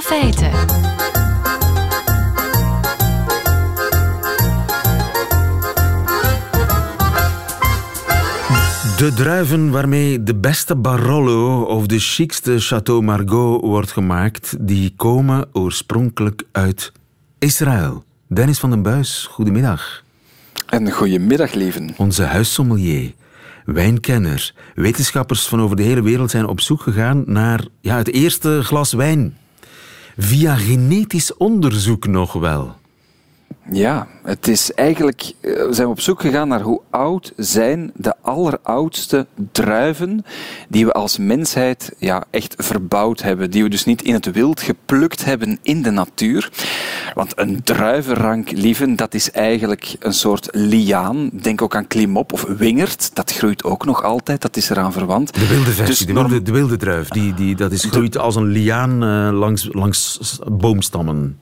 Nieuwe 0.00 0.22
feiten. 0.22 0.50
De 8.96 9.12
druiven 9.14 9.70
waarmee 9.70 10.22
de 10.22 10.34
beste 10.34 10.76
Barolo 10.76 11.62
of 11.62 11.86
de 11.86 11.98
chicste 11.98 12.58
Chateau 12.60 13.02
Margaux 13.02 13.66
wordt 13.66 13.92
gemaakt, 13.92 14.56
die 14.60 14.92
komen 14.96 15.48
oorspronkelijk 15.52 16.42
uit 16.52 16.92
Israël. 17.38 18.04
Dennis 18.26 18.58
van 18.58 18.70
den 18.70 18.82
Buis, 18.82 19.28
goedemiddag. 19.30 20.04
En 20.66 20.90
goedemiddag, 20.90 21.54
lieven. 21.54 21.94
Onze 21.96 22.22
huissommelier, 22.22 23.12
wijnkenner, 23.64 24.54
wetenschappers 24.74 25.46
van 25.46 25.60
over 25.60 25.76
de 25.76 25.82
hele 25.82 26.02
wereld 26.02 26.30
zijn 26.30 26.46
op 26.46 26.60
zoek 26.60 26.80
gegaan 26.80 27.22
naar 27.26 27.64
ja, 27.80 27.96
het 27.96 28.12
eerste 28.12 28.60
glas 28.62 28.92
wijn. 28.92 29.38
Via 30.22 30.54
genetisch 30.54 31.36
onderzoek 31.36 32.06
nog 32.06 32.32
wel. 32.32 32.79
Ja, 33.72 34.06
het 34.22 34.48
is 34.48 34.72
eigenlijk, 34.74 35.32
we 35.40 35.68
zijn 35.70 35.88
op 35.88 36.00
zoek 36.00 36.20
gegaan 36.20 36.48
naar 36.48 36.60
hoe 36.60 36.80
oud 36.90 37.32
zijn 37.36 37.90
de 37.94 38.14
alleroudste 38.20 39.26
druiven 39.52 40.24
die 40.68 40.86
we 40.86 40.92
als 40.92 41.18
mensheid 41.18 41.94
ja, 41.98 42.24
echt 42.30 42.54
verbouwd 42.58 43.22
hebben. 43.22 43.50
Die 43.50 43.62
we 43.62 43.68
dus 43.68 43.84
niet 43.84 44.02
in 44.02 44.14
het 44.14 44.30
wild 44.30 44.60
geplukt 44.60 45.24
hebben 45.24 45.58
in 45.62 45.82
de 45.82 45.90
natuur. 45.90 46.50
Want 47.14 47.32
een 47.38 47.62
druivenrank, 47.62 48.50
lieven, 48.50 48.96
dat 48.96 49.14
is 49.14 49.30
eigenlijk 49.30 49.96
een 49.98 50.14
soort 50.14 50.48
liaan. 50.52 51.30
Denk 51.32 51.62
ook 51.62 51.76
aan 51.76 51.86
klimop 51.86 52.32
of 52.32 52.42
wingerd. 52.42 53.14
Dat 53.14 53.32
groeit 53.32 53.64
ook 53.64 53.84
nog 53.84 54.02
altijd, 54.02 54.42
dat 54.42 54.56
is 54.56 54.70
eraan 54.70 54.92
verwant. 54.92 55.34
De 55.34 55.46
wilde 55.46 55.70
versie, 55.70 55.84
dus 55.84 55.98
de, 55.98 56.12
wilde, 56.12 56.42
de 56.42 56.52
wilde 56.52 56.76
druif, 56.76 57.08
die, 57.08 57.34
die, 57.34 57.54
dat 57.54 57.72
is, 57.72 57.84
groeit 57.84 58.18
als 58.18 58.36
een 58.36 58.46
liaan 58.46 59.04
uh, 59.04 59.38
langs, 59.38 59.68
langs 59.72 60.38
boomstammen 60.50 61.38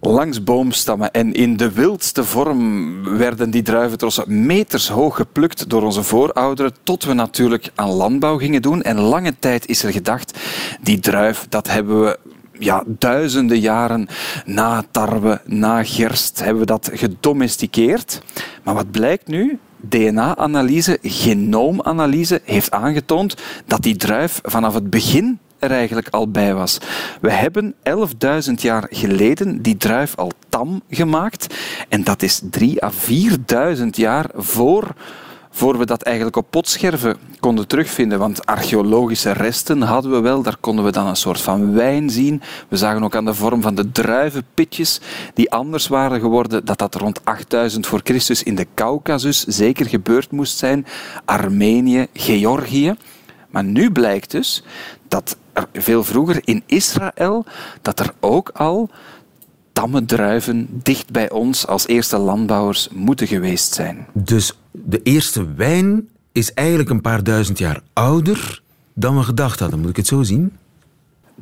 langs 0.00 0.44
boomstammen. 0.44 1.10
En 1.10 1.32
in 1.32 1.56
de 1.56 1.72
wildste 1.72 2.24
vorm 2.24 3.02
werden 3.16 3.50
die 3.50 3.62
druiventrossen 3.62 4.46
meters 4.46 4.88
hoog 4.88 5.16
geplukt 5.16 5.70
door 5.70 5.82
onze 5.82 6.02
voorouderen, 6.02 6.72
tot 6.82 7.04
we 7.04 7.12
natuurlijk 7.12 7.70
aan 7.74 7.90
landbouw 7.90 8.38
gingen 8.38 8.62
doen. 8.62 8.82
En 8.82 9.00
lange 9.00 9.34
tijd 9.38 9.66
is 9.66 9.82
er 9.82 9.92
gedacht, 9.92 10.38
die 10.80 10.98
druif, 10.98 11.46
dat 11.48 11.68
hebben 11.68 12.04
we 12.04 12.18
ja, 12.58 12.84
duizenden 12.86 13.60
jaren 13.60 14.08
na 14.44 14.84
tarwe, 14.90 15.40
na 15.44 15.84
gerst, 15.84 16.38
hebben 16.38 16.60
we 16.60 16.66
dat 16.66 16.90
gedomesticeerd. 16.92 18.22
Maar 18.62 18.74
wat 18.74 18.90
blijkt 18.90 19.26
nu? 19.26 19.58
DNA-analyse, 19.80 20.98
genoomanalyse 21.02 22.40
heeft 22.44 22.70
aangetoond 22.70 23.36
dat 23.66 23.82
die 23.82 23.96
druif 23.96 24.40
vanaf 24.42 24.74
het 24.74 24.90
begin 24.90 25.38
er 25.60 25.70
eigenlijk 25.70 26.08
al 26.10 26.28
bij 26.28 26.54
was. 26.54 26.78
We 27.20 27.30
hebben 27.30 27.74
11.000 28.48 28.52
jaar 28.54 28.86
geleden 28.90 29.62
die 29.62 29.76
druif 29.76 30.16
al 30.16 30.30
tam 30.48 30.82
gemaakt. 30.90 31.54
En 31.88 32.04
dat 32.04 32.22
is 32.22 32.40
3 32.50 32.84
à 32.84 32.90
4.000 33.76 33.86
jaar 33.90 34.26
voor 34.34 34.94
voor 35.50 35.78
we 35.78 35.86
dat 35.86 36.02
eigenlijk 36.02 36.36
op 36.36 36.46
potscherven 36.50 37.16
konden 37.40 37.66
terugvinden. 37.66 38.18
Want 38.18 38.46
archeologische 38.46 39.32
resten 39.32 39.82
hadden 39.82 40.10
we 40.10 40.20
wel, 40.20 40.42
daar 40.42 40.56
konden 40.60 40.84
we 40.84 40.92
dan 40.92 41.06
een 41.06 41.16
soort 41.16 41.40
van 41.40 41.72
wijn 41.72 42.10
zien. 42.10 42.42
We 42.68 42.76
zagen 42.76 43.04
ook 43.04 43.16
aan 43.16 43.24
de 43.24 43.34
vorm 43.34 43.62
van 43.62 43.74
de 43.74 43.90
druivenpitjes 43.90 45.00
die 45.34 45.50
anders 45.50 45.88
waren 45.88 46.20
geworden, 46.20 46.64
dat 46.64 46.78
dat 46.78 46.94
rond 46.94 47.24
8000 47.24 47.86
voor 47.86 48.00
Christus 48.04 48.42
in 48.42 48.54
de 48.54 48.66
Caucasus 48.74 49.44
zeker 49.44 49.86
gebeurd 49.86 50.30
moest 50.30 50.58
zijn. 50.58 50.86
Armenië, 51.24 52.06
Georgië. 52.12 52.94
Maar 53.50 53.64
nu 53.64 53.90
blijkt 53.90 54.30
dus 54.30 54.62
dat 55.08 55.36
er 55.52 55.68
veel 55.72 56.04
vroeger 56.04 56.40
in 56.44 56.62
Israël, 56.66 57.44
dat 57.82 58.00
er 58.00 58.12
ook 58.20 58.48
al 58.48 58.90
tamme 59.72 60.04
druiven 60.04 60.68
dicht 60.82 61.10
bij 61.10 61.30
ons 61.30 61.66
als 61.66 61.86
eerste 61.86 62.18
landbouwers 62.18 62.88
moeten 62.92 63.26
geweest 63.26 63.74
zijn. 63.74 64.06
Dus 64.12 64.52
de 64.70 65.02
eerste 65.02 65.54
wijn 65.54 66.08
is 66.32 66.54
eigenlijk 66.54 66.90
een 66.90 67.00
paar 67.00 67.22
duizend 67.22 67.58
jaar 67.58 67.80
ouder 67.92 68.62
dan 68.94 69.16
we 69.16 69.22
gedacht 69.22 69.60
hadden. 69.60 69.80
Moet 69.80 69.90
ik 69.90 69.96
het 69.96 70.06
zo 70.06 70.22
zien? 70.22 70.52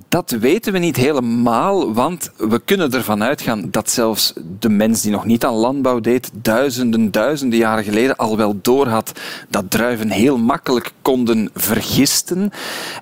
Dat 0.08 0.30
weten 0.30 0.72
we 0.72 0.78
niet 0.78 0.96
helemaal, 0.96 1.94
want 1.94 2.30
we 2.36 2.60
kunnen 2.64 2.92
ervan 2.92 3.22
uitgaan 3.22 3.68
dat 3.70 3.90
zelfs 3.90 4.32
de 4.58 4.68
mens 4.68 5.02
die 5.02 5.10
nog 5.10 5.24
niet 5.24 5.44
aan 5.44 5.54
landbouw 5.54 6.00
deed, 6.00 6.30
duizenden, 6.32 7.10
duizenden 7.10 7.58
jaren 7.58 7.84
geleden 7.84 8.16
al 8.16 8.36
wel 8.36 8.58
doorhad 8.62 9.12
dat 9.48 9.70
druiven 9.70 10.10
heel 10.10 10.38
makkelijk 10.38 10.92
konden 11.02 11.50
vergisten 11.54 12.50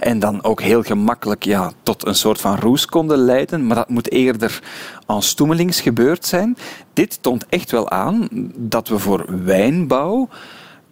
en 0.01 0.19
dan 0.19 0.45
ook 0.45 0.61
heel 0.61 0.83
gemakkelijk 0.83 1.45
ja, 1.45 1.73
tot 1.83 2.07
een 2.07 2.15
soort 2.15 2.41
van 2.41 2.59
roes 2.59 2.87
konden 2.87 3.19
leiden. 3.19 3.67
Maar 3.67 3.77
dat 3.77 3.89
moet 3.89 4.11
eerder 4.11 4.63
aan 5.07 5.23
stoemelings 5.23 5.81
gebeurd 5.81 6.27
zijn. 6.27 6.57
Dit 6.93 7.19
toont 7.21 7.47
echt 7.49 7.71
wel 7.71 7.91
aan 7.91 8.29
dat 8.57 8.89
we 8.89 8.99
voor 8.99 9.45
wijnbouw 9.45 10.29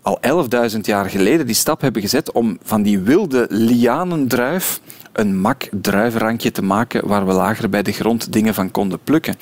al 0.03 0.19
11.000 0.73 0.81
jaar 0.81 1.11
geleden 1.11 1.47
die 1.47 1.55
stap 1.55 1.81
hebben 1.81 2.03
gezet 2.03 2.33
om 2.33 2.59
van 2.63 2.83
die 2.83 2.99
wilde 2.99 3.47
lianendruif 3.51 4.81
een 5.15 5.41
mak 5.41 5.69
druivenrankje 5.73 6.51
te 6.51 6.63
maken 6.63 7.09
waar 7.09 7.27
we 7.27 7.33
lager 7.33 7.69
bij 7.69 7.83
de 7.83 7.93
grond 7.93 8.33
dingen 8.33 8.55
van 8.55 8.71
konden 8.71 8.99
plukken. 9.05 9.37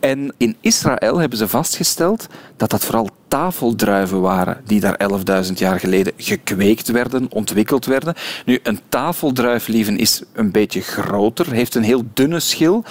En 0.00 0.34
in 0.36 0.56
Israël 0.60 1.18
hebben 1.18 1.38
ze 1.38 1.48
vastgesteld 1.48 2.26
dat 2.56 2.70
dat 2.70 2.84
vooral 2.84 3.10
tafeldruiven 3.28 4.20
waren 4.20 4.60
die 4.64 4.80
daar 4.80 5.00
11.000 5.46 5.52
jaar 5.54 5.80
geleden 5.80 6.12
gekweekt 6.16 6.88
werden, 6.88 7.26
ontwikkeld 7.30 7.86
werden. 7.86 8.14
Nu, 8.44 8.58
een 8.62 8.80
tafeldruif, 8.88 9.66
lieven, 9.66 9.98
is 9.98 10.22
een 10.32 10.50
beetje 10.50 10.80
groter, 10.80 11.52
heeft 11.52 11.74
een 11.74 11.82
heel 11.82 12.02
dunne 12.14 12.40
schil 12.40 12.84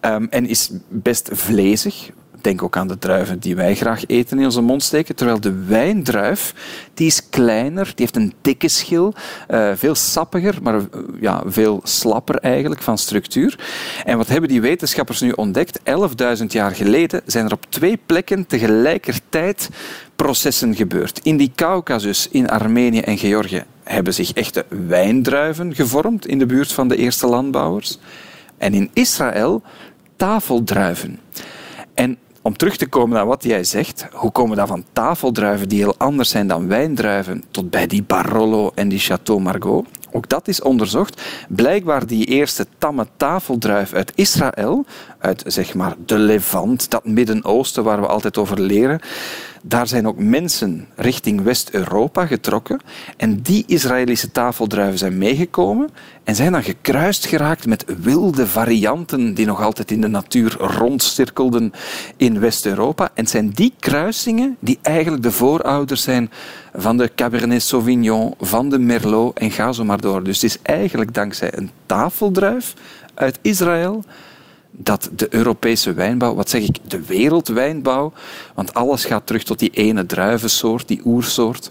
um, 0.00 0.26
en 0.30 0.46
is 0.46 0.70
best 0.88 1.28
vlezig. 1.32 2.10
Denk 2.44 2.62
ook 2.62 2.76
aan 2.76 2.88
de 2.88 2.98
druiven 2.98 3.38
die 3.38 3.56
wij 3.56 3.74
graag 3.74 4.06
eten 4.06 4.38
in 4.38 4.44
onze 4.44 4.60
mond 4.60 4.82
steken. 4.82 5.14
Terwijl 5.14 5.40
de 5.40 5.64
wijndruif, 5.64 6.54
die 6.94 7.06
is 7.06 7.28
kleiner, 7.28 7.84
die 7.84 7.94
heeft 7.96 8.16
een 8.16 8.32
dikke 8.40 8.68
schil, 8.68 9.14
uh, 9.50 9.70
veel 9.74 9.94
sappiger, 9.94 10.54
maar 10.62 10.74
uh, 10.74 10.82
ja, 11.20 11.42
veel 11.46 11.80
slapper 11.82 12.38
eigenlijk 12.38 12.82
van 12.82 12.98
structuur. 12.98 13.58
En 14.04 14.16
wat 14.16 14.28
hebben 14.28 14.48
die 14.48 14.60
wetenschappers 14.60 15.20
nu 15.20 15.30
ontdekt? 15.30 15.78
11.000 16.38 16.46
jaar 16.46 16.70
geleden 16.70 17.22
zijn 17.26 17.46
er 17.46 17.52
op 17.52 17.66
twee 17.68 17.98
plekken 18.06 18.46
tegelijkertijd 18.46 19.68
processen 20.16 20.74
gebeurd. 20.74 21.20
In 21.22 21.36
die 21.36 21.52
Caucasus, 21.54 22.28
in 22.28 22.48
Armenië 22.48 23.00
en 23.00 23.18
Georgië, 23.18 23.64
hebben 23.82 24.14
zich 24.14 24.32
echte 24.32 24.64
wijndruiven 24.68 25.74
gevormd 25.74 26.26
in 26.26 26.38
de 26.38 26.46
buurt 26.46 26.72
van 26.72 26.88
de 26.88 26.96
eerste 26.96 27.26
landbouwers. 27.26 27.98
En 28.58 28.74
in 28.74 28.90
Israël 28.92 29.62
tafeldruiven. 30.16 31.18
En 31.94 32.18
om 32.44 32.56
terug 32.56 32.76
te 32.76 32.88
komen 32.88 33.16
naar 33.16 33.26
wat 33.26 33.44
jij 33.44 33.64
zegt, 33.64 34.06
hoe 34.12 34.30
komen 34.30 34.56
dan 34.56 34.66
van 34.66 34.84
tafeldruiven 34.92 35.68
die 35.68 35.78
heel 35.78 35.94
anders 35.96 36.30
zijn 36.30 36.46
dan 36.46 36.68
wijndruiven 36.68 37.44
tot 37.50 37.70
bij 37.70 37.86
die 37.86 38.02
Barolo 38.02 38.70
en 38.74 38.88
die 38.88 38.98
Chateau 38.98 39.40
Margaux? 39.40 39.88
Ook 40.12 40.28
dat 40.28 40.48
is 40.48 40.62
onderzocht. 40.62 41.22
Blijkbaar 41.48 42.06
die 42.06 42.26
eerste 42.26 42.66
tamme 42.78 43.06
tafeldruif 43.16 43.92
uit 43.92 44.12
Israël, 44.14 44.86
uit 45.24 45.42
zeg 45.46 45.74
maar 45.74 45.94
de 46.06 46.18
Levant, 46.18 46.90
dat 46.90 47.04
Midden-Oosten 47.04 47.84
waar 47.84 48.00
we 48.00 48.06
altijd 48.06 48.38
over 48.38 48.60
leren, 48.60 49.00
Daar 49.66 49.86
zijn 49.88 50.06
ook 50.06 50.18
mensen 50.18 50.86
richting 50.94 51.42
West-Europa 51.42 52.26
getrokken. 52.26 52.80
En 53.16 53.40
die 53.42 53.64
Israëlische 53.66 54.30
tafeldruiven 54.30 54.98
zijn 54.98 55.18
meegekomen 55.18 55.90
en 56.24 56.34
zijn 56.34 56.52
dan 56.52 56.62
gekruist 56.62 57.26
geraakt 57.26 57.66
met 57.66 57.84
wilde 58.02 58.46
varianten 58.46 59.34
die 59.34 59.46
nog 59.46 59.62
altijd 59.62 59.90
in 59.90 60.00
de 60.00 60.08
natuur 60.08 60.56
rondcirkelden 60.58 61.72
in 62.16 62.40
West-Europa. 62.40 63.04
En 63.04 63.10
het 63.14 63.30
zijn 63.30 63.50
die 63.50 63.72
kruisingen 63.78 64.56
die 64.60 64.78
eigenlijk 64.82 65.22
de 65.22 65.32
voorouders 65.32 66.02
zijn 66.02 66.30
van 66.74 66.96
de 66.96 67.10
Cabernet 67.14 67.62
Sauvignon, 67.62 68.34
van 68.40 68.68
de 68.68 68.78
Merlot 68.78 69.38
en 69.38 69.50
ga 69.50 69.72
zo 69.72 69.84
maar 69.84 70.00
door. 70.00 70.22
Dus 70.22 70.42
het 70.42 70.50
is 70.50 70.58
eigenlijk 70.62 71.14
dankzij 71.14 71.56
een 71.56 71.70
tafeldruif 71.86 72.74
uit 73.14 73.38
Israël 73.42 74.04
dat 74.76 75.10
de 75.16 75.34
Europese 75.34 75.92
wijnbouw, 75.92 76.34
wat 76.34 76.50
zeg 76.50 76.62
ik, 76.62 76.76
de 76.88 77.04
wereldwijnbouw, 77.04 78.12
want 78.54 78.74
alles 78.74 79.04
gaat 79.04 79.26
terug 79.26 79.42
tot 79.42 79.58
die 79.58 79.70
ene 79.70 80.06
druivensoort, 80.06 80.88
die 80.88 81.00
oersoort, 81.04 81.70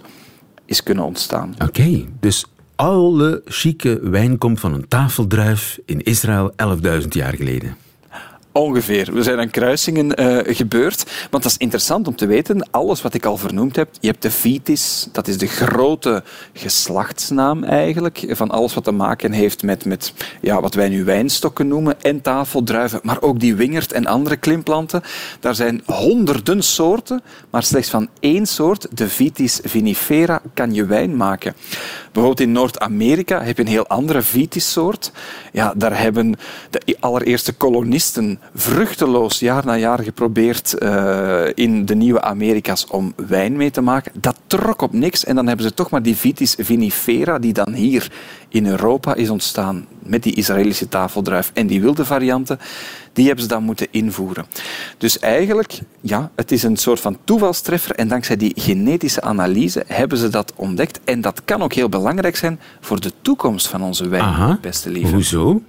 is 0.65 0.83
kunnen 0.83 1.03
ontstaan. 1.03 1.55
Oké, 1.63 2.05
dus 2.19 2.45
alle 2.75 3.41
chique 3.45 3.99
wijn 4.01 4.37
komt 4.37 4.59
van 4.59 4.73
een 4.73 4.87
tafeldruif 4.87 5.79
in 5.85 6.01
Israël 6.03 6.53
11.000 7.01 7.07
jaar 7.09 7.33
geleden. 7.33 7.75
Ongeveer. 8.53 9.17
Er 9.17 9.23
zijn 9.23 9.39
aan 9.39 9.49
kruisingen 9.49 10.21
uh, 10.21 10.55
gebeurd. 10.55 11.03
Want 11.29 11.43
dat 11.43 11.51
is 11.51 11.57
interessant 11.57 12.07
om 12.07 12.15
te 12.15 12.25
weten. 12.25 12.67
Alles 12.71 13.01
wat 13.01 13.13
ik 13.13 13.25
al 13.25 13.37
vernoemd 13.37 13.75
heb. 13.75 13.89
Je 13.99 14.07
hebt 14.07 14.21
de 14.21 14.31
Vitis. 14.31 15.07
Dat 15.11 15.27
is 15.27 15.37
de 15.37 15.47
grote 15.47 16.23
geslachtsnaam 16.53 17.63
eigenlijk. 17.63 18.25
Van 18.27 18.51
alles 18.51 18.73
wat 18.73 18.83
te 18.83 18.91
maken 18.91 19.31
heeft 19.31 19.63
met, 19.63 19.85
met 19.85 20.13
ja, 20.41 20.61
wat 20.61 20.73
wij 20.73 20.89
nu 20.89 21.03
wijnstokken 21.03 21.67
noemen. 21.67 22.01
En 22.01 22.21
tafeldruiven. 22.21 22.99
Maar 23.03 23.21
ook 23.21 23.39
die 23.39 23.55
wingerd 23.55 23.91
en 23.91 24.05
andere 24.05 24.37
klimplanten. 24.37 25.03
Daar 25.39 25.55
zijn 25.55 25.81
honderden 25.85 26.63
soorten. 26.63 27.21
Maar 27.49 27.63
slechts 27.63 27.89
van 27.89 28.09
één 28.19 28.45
soort, 28.45 28.87
de 28.97 29.09
Vitis 29.09 29.59
vinifera, 29.63 30.41
kan 30.53 30.73
je 30.73 30.85
wijn 30.85 31.17
maken. 31.17 31.55
Bijvoorbeeld 32.11 32.47
in 32.47 32.51
Noord-Amerika 32.51 33.43
heb 33.43 33.57
je 33.57 33.63
een 33.63 33.69
heel 33.69 33.87
andere 33.87 34.21
Vitis-soort. 34.21 35.11
Ja, 35.51 35.73
daar 35.75 35.99
hebben 35.99 36.35
de 36.69 36.97
allereerste 36.99 37.53
kolonisten 37.53 38.39
vruchteloos 38.56 39.39
jaar 39.39 39.65
na 39.65 39.77
jaar 39.77 40.03
geprobeerd 40.03 40.75
uh, 40.79 41.45
in 41.53 41.86
de 41.86 41.95
nieuwe 41.95 42.21
Amerika's 42.21 42.86
om 42.89 43.13
wijn 43.27 43.56
mee 43.56 43.71
te 43.71 43.82
maken. 43.82 44.12
Dat 44.15 44.38
trok 44.47 44.82
op 44.82 44.93
niks 44.93 45.25
en 45.25 45.36
dan 45.36 45.47
hebben 45.47 45.65
ze 45.65 45.73
toch 45.73 45.89
maar 45.89 46.01
die 46.01 46.15
Vitis 46.15 46.56
vinifera 46.60 47.39
die 47.39 47.53
dan 47.53 47.73
hier 47.73 48.12
in 48.49 48.67
Europa 48.67 49.15
is 49.15 49.29
ontstaan 49.29 49.86
met 49.99 50.23
die 50.23 50.36
Israëlische 50.36 50.88
tafeldruif 50.88 51.51
en 51.53 51.67
die 51.67 51.82
wilde 51.82 52.06
varianten, 52.06 52.60
die 53.13 53.25
hebben 53.25 53.43
ze 53.43 53.49
dan 53.49 53.63
moeten 53.63 53.88
invoeren. 53.91 54.45
Dus 54.97 55.19
eigenlijk, 55.19 55.79
ja, 56.01 56.32
het 56.36 56.51
is 56.51 56.63
een 56.63 56.77
soort 56.77 56.99
van 56.99 57.17
toevalstreffer 57.23 57.95
en 57.95 58.08
dankzij 58.08 58.38
die 58.38 58.53
genetische 58.56 59.21
analyse 59.21 59.84
hebben 59.88 60.17
ze 60.17 60.29
dat 60.29 60.53
ontdekt 60.56 60.99
en 61.03 61.21
dat 61.21 61.41
kan 61.45 61.62
ook 61.62 61.73
heel 61.73 61.89
belangrijk 61.89 62.36
zijn 62.36 62.60
voor 62.79 62.99
de 62.99 63.12
toekomst 63.21 63.67
van 63.67 63.84
onze 63.84 64.08
wijn, 64.08 64.23
Aha, 64.23 64.58
beste 64.62 64.89
lieve. 64.89 65.13
Hoezo? 65.13 65.62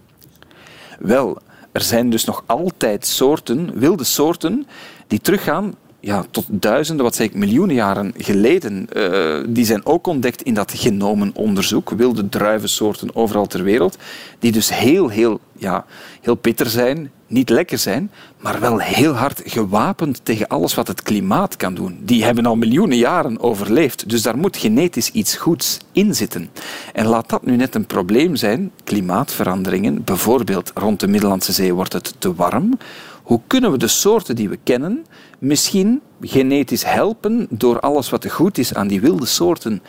Wel, 0.98 1.38
er 1.74 1.82
zijn 1.82 2.10
dus 2.10 2.24
nog 2.24 2.42
altijd 2.46 3.06
soorten, 3.06 3.78
wilde 3.78 4.04
soorten, 4.04 4.66
die 5.06 5.20
teruggaan 5.20 5.74
ja, 6.00 6.24
tot 6.30 6.44
duizenden, 6.48 7.04
wat 7.04 7.14
zeg 7.14 7.26
ik, 7.26 7.34
miljoenen 7.34 7.74
jaren 7.74 8.12
geleden. 8.16 8.88
Uh, 8.96 9.44
die 9.48 9.64
zijn 9.64 9.86
ook 9.86 10.06
ontdekt 10.06 10.42
in 10.42 10.54
dat 10.54 10.72
genomenonderzoek, 10.76 11.90
wilde 11.90 12.28
druivensoorten 12.28 13.16
overal 13.16 13.46
ter 13.46 13.62
wereld, 13.62 13.98
die 14.38 14.52
dus 14.52 14.74
heel, 14.74 15.08
heel, 15.08 15.40
ja, 15.52 15.84
heel 16.20 16.38
bitter 16.40 16.66
zijn, 16.66 17.10
niet 17.26 17.50
lekker 17.50 17.78
zijn, 17.78 18.10
maar 18.38 18.60
wel 18.60 18.78
heel 18.78 19.12
hard 19.12 19.42
gewapend 19.44 20.20
tegen 20.22 20.48
alles 20.48 20.74
wat 20.74 20.88
het 20.88 21.02
klimaat 21.02 21.56
kan 21.56 21.74
doen. 21.74 21.98
Die 22.02 22.24
hebben 22.24 22.46
al 22.46 22.56
miljoenen 22.56 22.96
jaren 22.96 23.40
overleefd, 23.40 24.08
dus 24.08 24.22
daar 24.22 24.38
moet 24.38 24.56
genetisch 24.56 25.10
iets 25.10 25.36
goeds 25.36 25.78
in 25.92 26.14
zitten. 26.14 26.50
En 26.92 27.06
laat 27.06 27.28
dat 27.28 27.44
nu 27.46 27.56
net 27.56 27.74
een 27.74 27.86
probleem 27.86 28.36
zijn, 28.36 28.70
klimaatveranderingen, 28.84 30.04
bijvoorbeeld 30.04 30.70
rond 30.74 31.00
de 31.00 31.08
Middellandse 31.08 31.52
Zee 31.52 31.74
wordt 31.74 31.92
het 31.92 32.14
te 32.18 32.34
warm, 32.34 32.78
hoe 33.22 33.40
kunnen 33.46 33.70
we 33.70 33.78
de 33.78 33.88
soorten 33.88 34.36
die 34.36 34.48
we 34.48 34.58
kennen 34.62 35.06
misschien 35.38 36.00
genetisch 36.20 36.84
helpen 36.84 37.46
door 37.50 37.80
alles 37.80 38.10
wat 38.10 38.30
goed 38.30 38.58
is 38.58 38.74
aan 38.74 38.88
die 38.88 39.00
wilde 39.00 39.26
soorten, 39.26 39.82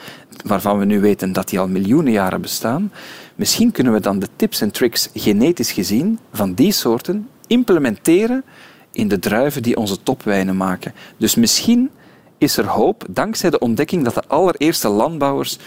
waarvan 0.45 0.79
we 0.79 0.85
nu 0.85 0.99
weten 0.99 1.33
dat 1.33 1.49
die 1.49 1.59
al 1.59 1.67
miljoenen 1.67 2.11
jaren 2.11 2.41
bestaan? 2.41 2.91
Misschien 3.35 3.71
kunnen 3.71 3.93
we 3.93 3.99
dan 3.99 4.19
de 4.19 4.27
tips 4.35 4.61
en 4.61 4.71
tricks 4.71 5.09
genetisch 5.13 5.71
gezien 5.71 6.19
van 6.33 6.53
die 6.53 6.71
soorten 6.71 7.27
implementeren 7.47 8.43
in 8.91 9.07
de 9.07 9.19
druiven 9.19 9.63
die 9.63 9.77
onze 9.77 10.03
topwijnen 10.03 10.57
maken. 10.57 10.93
Dus 11.17 11.35
misschien 11.35 11.89
is 12.37 12.57
er 12.57 12.65
hoop 12.65 13.05
dankzij 13.09 13.49
de 13.49 13.59
ontdekking 13.59 14.03
dat 14.03 14.13
de 14.13 14.23
allereerste 14.27 14.89
landbouwers 14.89 15.57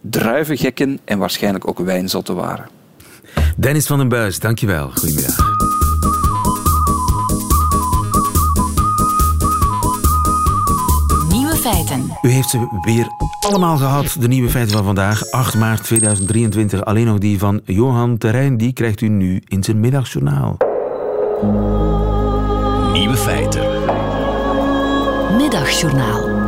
druivengekken 0.00 0.98
en 1.04 1.18
waarschijnlijk 1.18 1.68
ook 1.68 1.78
wijnzotten 1.78 2.34
waren. 2.34 2.68
Dennis 3.56 3.86
van 3.86 3.98
den 3.98 4.08
Buis, 4.08 4.38
dankjewel. 4.38 4.90
Goedemiddag. 4.94 5.57
U 12.22 12.28
heeft 12.28 12.48
ze 12.48 12.78
weer 12.80 13.08
allemaal 13.40 13.76
gehad, 13.76 14.16
de 14.20 14.28
nieuwe 14.28 14.50
feiten 14.50 14.74
van 14.76 14.84
vandaag, 14.84 15.30
8 15.30 15.54
maart 15.54 15.84
2023. 15.84 16.84
Alleen 16.84 17.06
nog 17.06 17.18
die 17.18 17.38
van 17.38 17.60
Johan 17.64 18.18
Terrein, 18.18 18.56
die 18.56 18.72
krijgt 18.72 19.00
u 19.00 19.08
nu 19.08 19.42
in 19.46 19.64
zijn 19.64 19.80
middagjournaal. 19.80 20.56
Nieuwe 22.92 23.16
feiten. 23.16 23.62
Middagjournaal. 25.36 26.46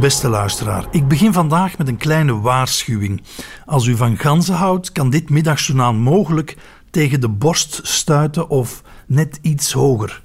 Beste 0.00 0.28
luisteraar, 0.28 0.86
ik 0.90 1.08
begin 1.08 1.32
vandaag 1.32 1.78
met 1.78 1.88
een 1.88 1.96
kleine 1.96 2.40
waarschuwing. 2.40 3.22
Als 3.66 3.86
u 3.86 3.96
van 3.96 4.16
ganzen 4.18 4.54
houdt, 4.54 4.92
kan 4.92 5.10
dit 5.10 5.30
middagjournaal 5.30 5.94
mogelijk 5.94 6.56
tegen 6.90 7.20
de 7.20 7.28
borst 7.28 7.80
stuiten 7.82 8.48
of 8.48 8.82
net 9.06 9.38
iets 9.42 9.72
hoger. 9.72 10.22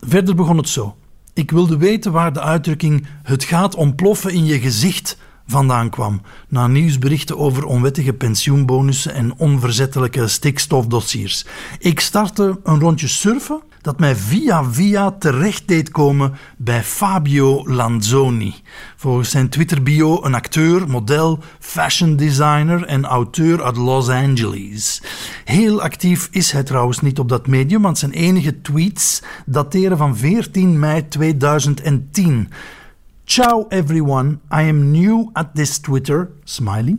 Verder 0.00 0.34
begon 0.34 0.56
het 0.56 0.68
zo. 0.68 0.96
Ik 1.34 1.50
wilde 1.50 1.76
weten 1.76 2.12
waar 2.12 2.32
de 2.32 2.40
uitdrukking 2.40 3.06
het 3.22 3.44
gaat 3.44 3.74
ontploffen 3.74 4.32
in 4.32 4.44
je 4.44 4.60
gezicht 4.60 5.18
vandaan 5.52 5.90
kwam, 5.90 6.20
na 6.48 6.66
nieuwsberichten 6.66 7.38
over 7.38 7.64
onwettige 7.64 8.12
pensioenbonussen 8.12 9.14
en 9.14 9.34
onverzettelijke 9.36 10.28
stikstofdossiers. 10.28 11.44
Ik 11.78 12.00
startte 12.00 12.60
een 12.62 12.80
rondje 12.80 13.08
surfen 13.08 13.62
dat 13.82 13.98
mij 13.98 14.16
via 14.16 14.64
via 14.64 15.10
terecht 15.10 15.68
deed 15.68 15.90
komen 15.90 16.34
bij 16.56 16.82
Fabio 16.82 17.68
Lanzoni. 17.68 18.54
Volgens 18.96 19.30
zijn 19.30 19.48
Twitter-bio 19.48 20.24
een 20.24 20.34
acteur, 20.34 20.88
model, 20.88 21.38
fashion 21.58 22.16
designer 22.16 22.84
en 22.84 23.04
auteur 23.04 23.62
uit 23.62 23.76
Los 23.76 24.08
Angeles. 24.08 25.02
Heel 25.44 25.82
actief 25.82 26.28
is 26.30 26.52
hij 26.52 26.62
trouwens 26.62 27.00
niet 27.00 27.18
op 27.18 27.28
dat 27.28 27.46
medium, 27.46 27.82
want 27.82 27.98
zijn 27.98 28.12
enige 28.12 28.60
tweets 28.60 29.22
dateren 29.46 29.96
van 29.96 30.16
14 30.16 30.78
mei 30.78 31.08
2010. 31.08 32.48
Ciao 33.32 33.66
everyone, 33.68 34.40
I 34.50 34.68
am 34.68 34.90
new 34.90 35.30
at 35.32 35.54
this 35.54 35.78
Twitter, 35.78 36.30
smiley. 36.44 36.98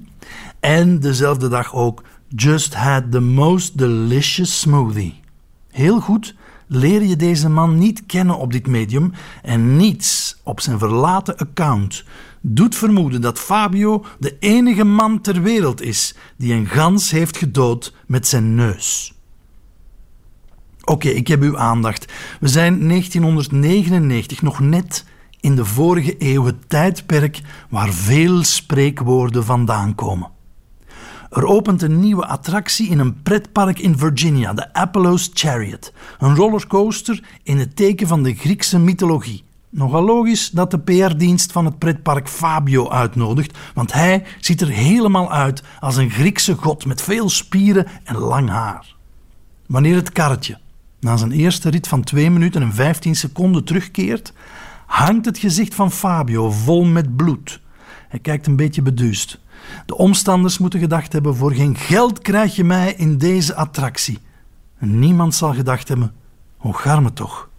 En 0.59 0.99
dezelfde 0.99 1.47
dag 1.47 1.73
ook, 1.73 2.03
just 2.27 2.73
had 2.73 3.11
the 3.11 3.19
most 3.19 3.77
delicious 3.77 4.59
smoothie. 4.59 5.19
Heel 5.69 5.99
goed, 5.99 6.35
leer 6.67 7.03
je 7.03 7.15
deze 7.15 7.49
man 7.49 7.77
niet 7.77 8.05
kennen 8.05 8.37
op 8.37 8.51
dit 8.51 8.67
medium 8.67 9.13
en 9.41 9.75
niets 9.75 10.39
op 10.43 10.61
zijn 10.61 10.79
verlaten 10.79 11.37
account 11.37 12.03
doet 12.41 12.75
vermoeden 12.75 13.21
dat 13.21 13.39
Fabio 13.39 14.05
de 14.19 14.35
enige 14.39 14.83
man 14.83 15.21
ter 15.21 15.41
wereld 15.41 15.81
is 15.81 16.15
die 16.37 16.53
een 16.53 16.67
gans 16.67 17.11
heeft 17.11 17.37
gedood 17.37 17.93
met 18.05 18.27
zijn 18.27 18.55
neus. 18.55 19.13
Oké, 20.83 21.09
ik 21.09 21.27
heb 21.27 21.41
uw 21.41 21.57
aandacht. 21.57 22.13
We 22.39 22.47
zijn 22.47 22.87
1999, 22.87 24.41
nog 24.41 24.59
net 24.59 25.05
in 25.43 25.55
de 25.55 25.65
vorige 25.65 26.15
eeuw, 26.19 26.45
het 26.45 26.69
tijdperk 26.69 27.41
waar 27.69 27.93
veel 27.93 28.43
spreekwoorden 28.43 29.45
vandaan 29.45 29.95
komen. 29.95 30.29
Er 31.29 31.45
opent 31.45 31.81
een 31.81 31.99
nieuwe 31.99 32.25
attractie 32.25 32.89
in 32.89 32.99
een 32.99 33.21
pretpark 33.21 33.79
in 33.79 33.97
Virginia, 33.97 34.53
de 34.53 34.73
Apollo's 34.73 35.29
Chariot. 35.33 35.93
Een 36.19 36.35
rollercoaster 36.35 37.23
in 37.43 37.57
het 37.57 37.75
teken 37.75 38.07
van 38.07 38.23
de 38.23 38.33
Griekse 38.33 38.79
mythologie. 38.79 39.43
Nogal 39.69 40.03
logisch 40.03 40.49
dat 40.49 40.71
de 40.71 40.79
PR-dienst 40.79 41.51
van 41.51 41.65
het 41.65 41.79
pretpark 41.79 42.29
Fabio 42.29 42.89
uitnodigt, 42.89 43.57
want 43.73 43.93
hij 43.93 44.25
ziet 44.39 44.61
er 44.61 44.69
helemaal 44.69 45.31
uit 45.31 45.63
als 45.79 45.95
een 45.95 46.09
Griekse 46.09 46.55
god 46.55 46.85
met 46.85 47.01
veel 47.01 47.29
spieren 47.29 47.87
en 48.03 48.17
lang 48.17 48.49
haar. 48.49 48.95
Wanneer 49.67 49.95
het 49.95 50.11
karretje 50.11 50.57
na 50.99 51.17
zijn 51.17 51.31
eerste 51.31 51.69
rit 51.69 51.87
van 51.87 52.03
2 52.03 52.31
minuten 52.31 52.61
en 52.61 52.73
15 52.73 53.15
seconden 53.15 53.63
terugkeert, 53.63 54.33
hangt 54.93 55.25
het 55.25 55.37
gezicht 55.37 55.75
van 55.75 55.91
Fabio 55.91 56.51
vol 56.51 56.83
met 56.83 57.15
bloed. 57.15 57.61
Hij 58.09 58.19
kijkt 58.19 58.47
een 58.47 58.55
beetje 58.55 58.81
beduust. 58.81 59.39
De 59.85 59.97
omstanders 59.97 60.57
moeten 60.57 60.79
gedacht 60.79 61.13
hebben: 61.13 61.35
voor 61.35 61.53
geen 61.53 61.75
geld 61.75 62.19
krijg 62.19 62.55
je 62.55 62.63
mij 62.63 62.93
in 62.93 63.17
deze 63.17 63.55
attractie. 63.55 64.19
En 64.77 64.99
niemand 64.99 65.35
zal 65.35 65.53
gedacht 65.53 65.87
hebben: 65.87 66.13
Hoe 66.57 66.73
garme 66.73 67.13
toch? 67.13 67.49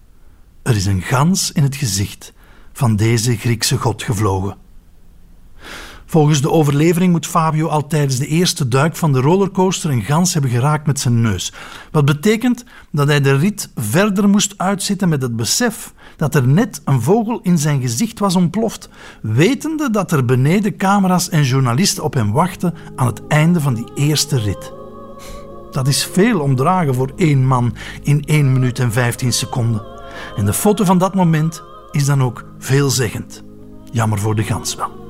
Er 0.63 0.77
is 0.77 0.87
een 0.87 1.03
gans 1.03 1.53
in 1.53 1.63
het 1.63 1.77
gezicht 1.77 2.33
van 2.73 2.97
deze 2.97 3.37
Griekse 3.37 3.79
god 3.79 4.03
gevlogen. 4.03 4.57
Volgens 6.07 6.41
de 6.41 6.51
overlevering 6.51 7.13
moet 7.13 7.27
Fabio 7.27 7.67
al 7.67 7.87
tijdens 7.87 8.17
de 8.17 8.27
eerste 8.27 8.69
duik 8.69 8.97
van 8.97 9.13
de 9.13 9.21
rollercoaster 9.21 9.91
een 9.91 10.03
gans 10.03 10.33
hebben 10.33 10.51
geraakt 10.51 10.87
met 10.87 11.01
zijn 11.01 11.21
neus. 11.21 11.53
Wat 11.91 12.05
betekent 12.05 12.65
dat 12.91 13.09
hij 13.09 13.21
de 13.21 13.37
rit 13.37 13.71
verder 13.77 14.29
moest 14.29 14.55
uitzitten 14.57 15.09
met 15.09 15.23
het 15.23 15.37
besef 15.37 15.93
dat 16.17 16.35
er 16.35 16.49
net 16.49 16.81
een 16.85 17.03
vogel 17.03 17.41
in 17.43 17.59
zijn 17.59 17.81
gezicht 17.81 18.19
was 18.19 18.37
ontploft, 18.37 18.89
wetende 19.23 19.91
dat 19.91 20.13
er 20.13 20.25
beneden 20.25 20.77
camera's 20.77 21.29
en 21.29 21.43
journalisten 21.43 22.05
op 22.05 22.15
hem 22.15 22.33
wachten 22.33 22.75
aan 22.97 23.07
het 23.07 23.27
einde 23.27 23.61
van 23.61 23.75
die 23.75 23.91
eerste 23.95 24.39
rit. 24.39 24.73
Dat 25.71 25.89
is 25.89 26.05
veel 26.05 26.41
omdragen 26.41 26.95
voor 26.95 27.13
één 27.17 27.47
man 27.47 27.75
in 28.03 28.25
1 28.25 28.53
minuut 28.53 28.79
en 28.79 28.93
15 28.93 29.33
seconden. 29.33 29.83
En 30.37 30.45
de 30.45 30.53
foto 30.53 30.85
van 30.85 30.99
dat 30.99 31.15
moment 31.15 31.63
is 31.91 32.05
dan 32.05 32.23
ook 32.23 32.45
veelzeggend. 32.59 33.43
Jammer 33.91 34.19
voor 34.19 34.35
de 34.35 34.43
gans 34.43 34.75
wel. 34.75 35.04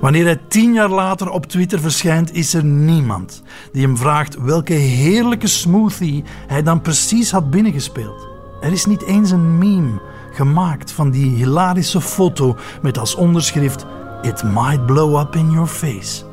Wanneer 0.00 0.24
hij 0.24 0.40
tien 0.48 0.72
jaar 0.72 0.88
later 0.88 1.30
op 1.30 1.46
Twitter 1.46 1.80
verschijnt, 1.80 2.34
is 2.34 2.54
er 2.54 2.64
niemand 2.64 3.42
die 3.72 3.82
hem 3.82 3.96
vraagt 3.96 4.36
welke 4.42 4.72
heerlijke 4.72 5.46
smoothie 5.46 6.24
hij 6.46 6.62
dan 6.62 6.80
precies 6.80 7.30
had 7.30 7.50
binnengespeeld. 7.50 8.28
Er 8.60 8.72
is 8.72 8.84
niet 8.84 9.02
eens 9.02 9.30
een 9.30 9.58
meme 9.58 10.00
gemaakt 10.32 10.92
van 10.92 11.10
die 11.10 11.30
hilarische 11.30 12.00
foto 12.00 12.56
met 12.82 12.98
als 12.98 13.14
onderschrift 13.14 13.86
It 14.22 14.42
might 14.42 14.86
blow 14.86 15.18
up 15.20 15.34
in 15.34 15.50
your 15.50 15.66
face. 15.66 16.24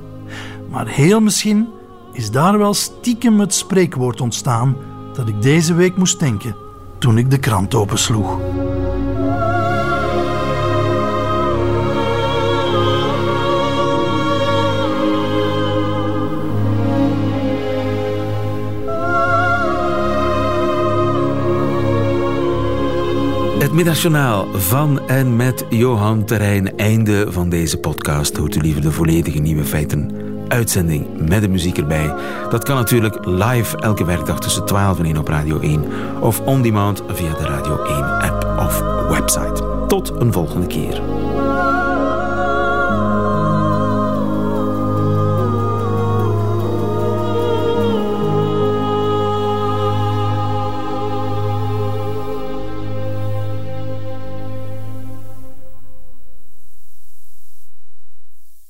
Maar 0.69 0.87
heel 0.87 1.21
misschien 1.21 1.67
is 2.11 2.31
daar 2.31 2.57
wel 2.57 2.73
stiekem 2.73 3.39
het 3.39 3.53
spreekwoord 3.53 4.21
ontstaan 4.21 4.75
dat 5.13 5.27
ik 5.27 5.41
deze 5.41 5.73
week 5.73 5.97
moest 5.97 6.19
denken 6.19 6.55
toen 6.97 7.17
ik 7.17 7.31
de 7.31 7.39
krant 7.39 7.75
opensloeg. 7.75 8.37
Middagjournaal 23.75 24.47
van 24.53 25.07
en 25.07 25.35
met 25.35 25.65
Johan 25.69 26.25
Terrein. 26.25 26.77
Einde 26.77 27.31
van 27.31 27.49
deze 27.49 27.77
podcast. 27.77 28.37
Hoort 28.37 28.55
u 28.55 28.61
liever 28.61 28.81
de 28.81 28.91
volledige 28.91 29.39
nieuwe 29.39 29.63
feiten. 29.63 30.11
Uitzending 30.47 31.27
met 31.29 31.41
de 31.41 31.47
muziek 31.47 31.77
erbij. 31.77 32.13
Dat 32.49 32.63
kan 32.63 32.75
natuurlijk 32.75 33.25
live 33.25 33.77
elke 33.77 34.05
werkdag 34.05 34.39
tussen 34.39 34.65
12 34.65 34.99
en 34.99 35.05
1 35.05 35.17
op 35.17 35.27
Radio 35.27 35.59
1. 35.59 35.83
Of 36.21 36.39
on 36.39 36.61
demand 36.61 37.03
via 37.07 37.33
de 37.33 37.45
Radio 37.45 37.83
1 37.83 38.03
app 38.03 38.59
of 38.59 38.83
website. 39.09 39.85
Tot 39.87 40.13
een 40.19 40.33
volgende 40.33 40.67
keer. 40.67 41.01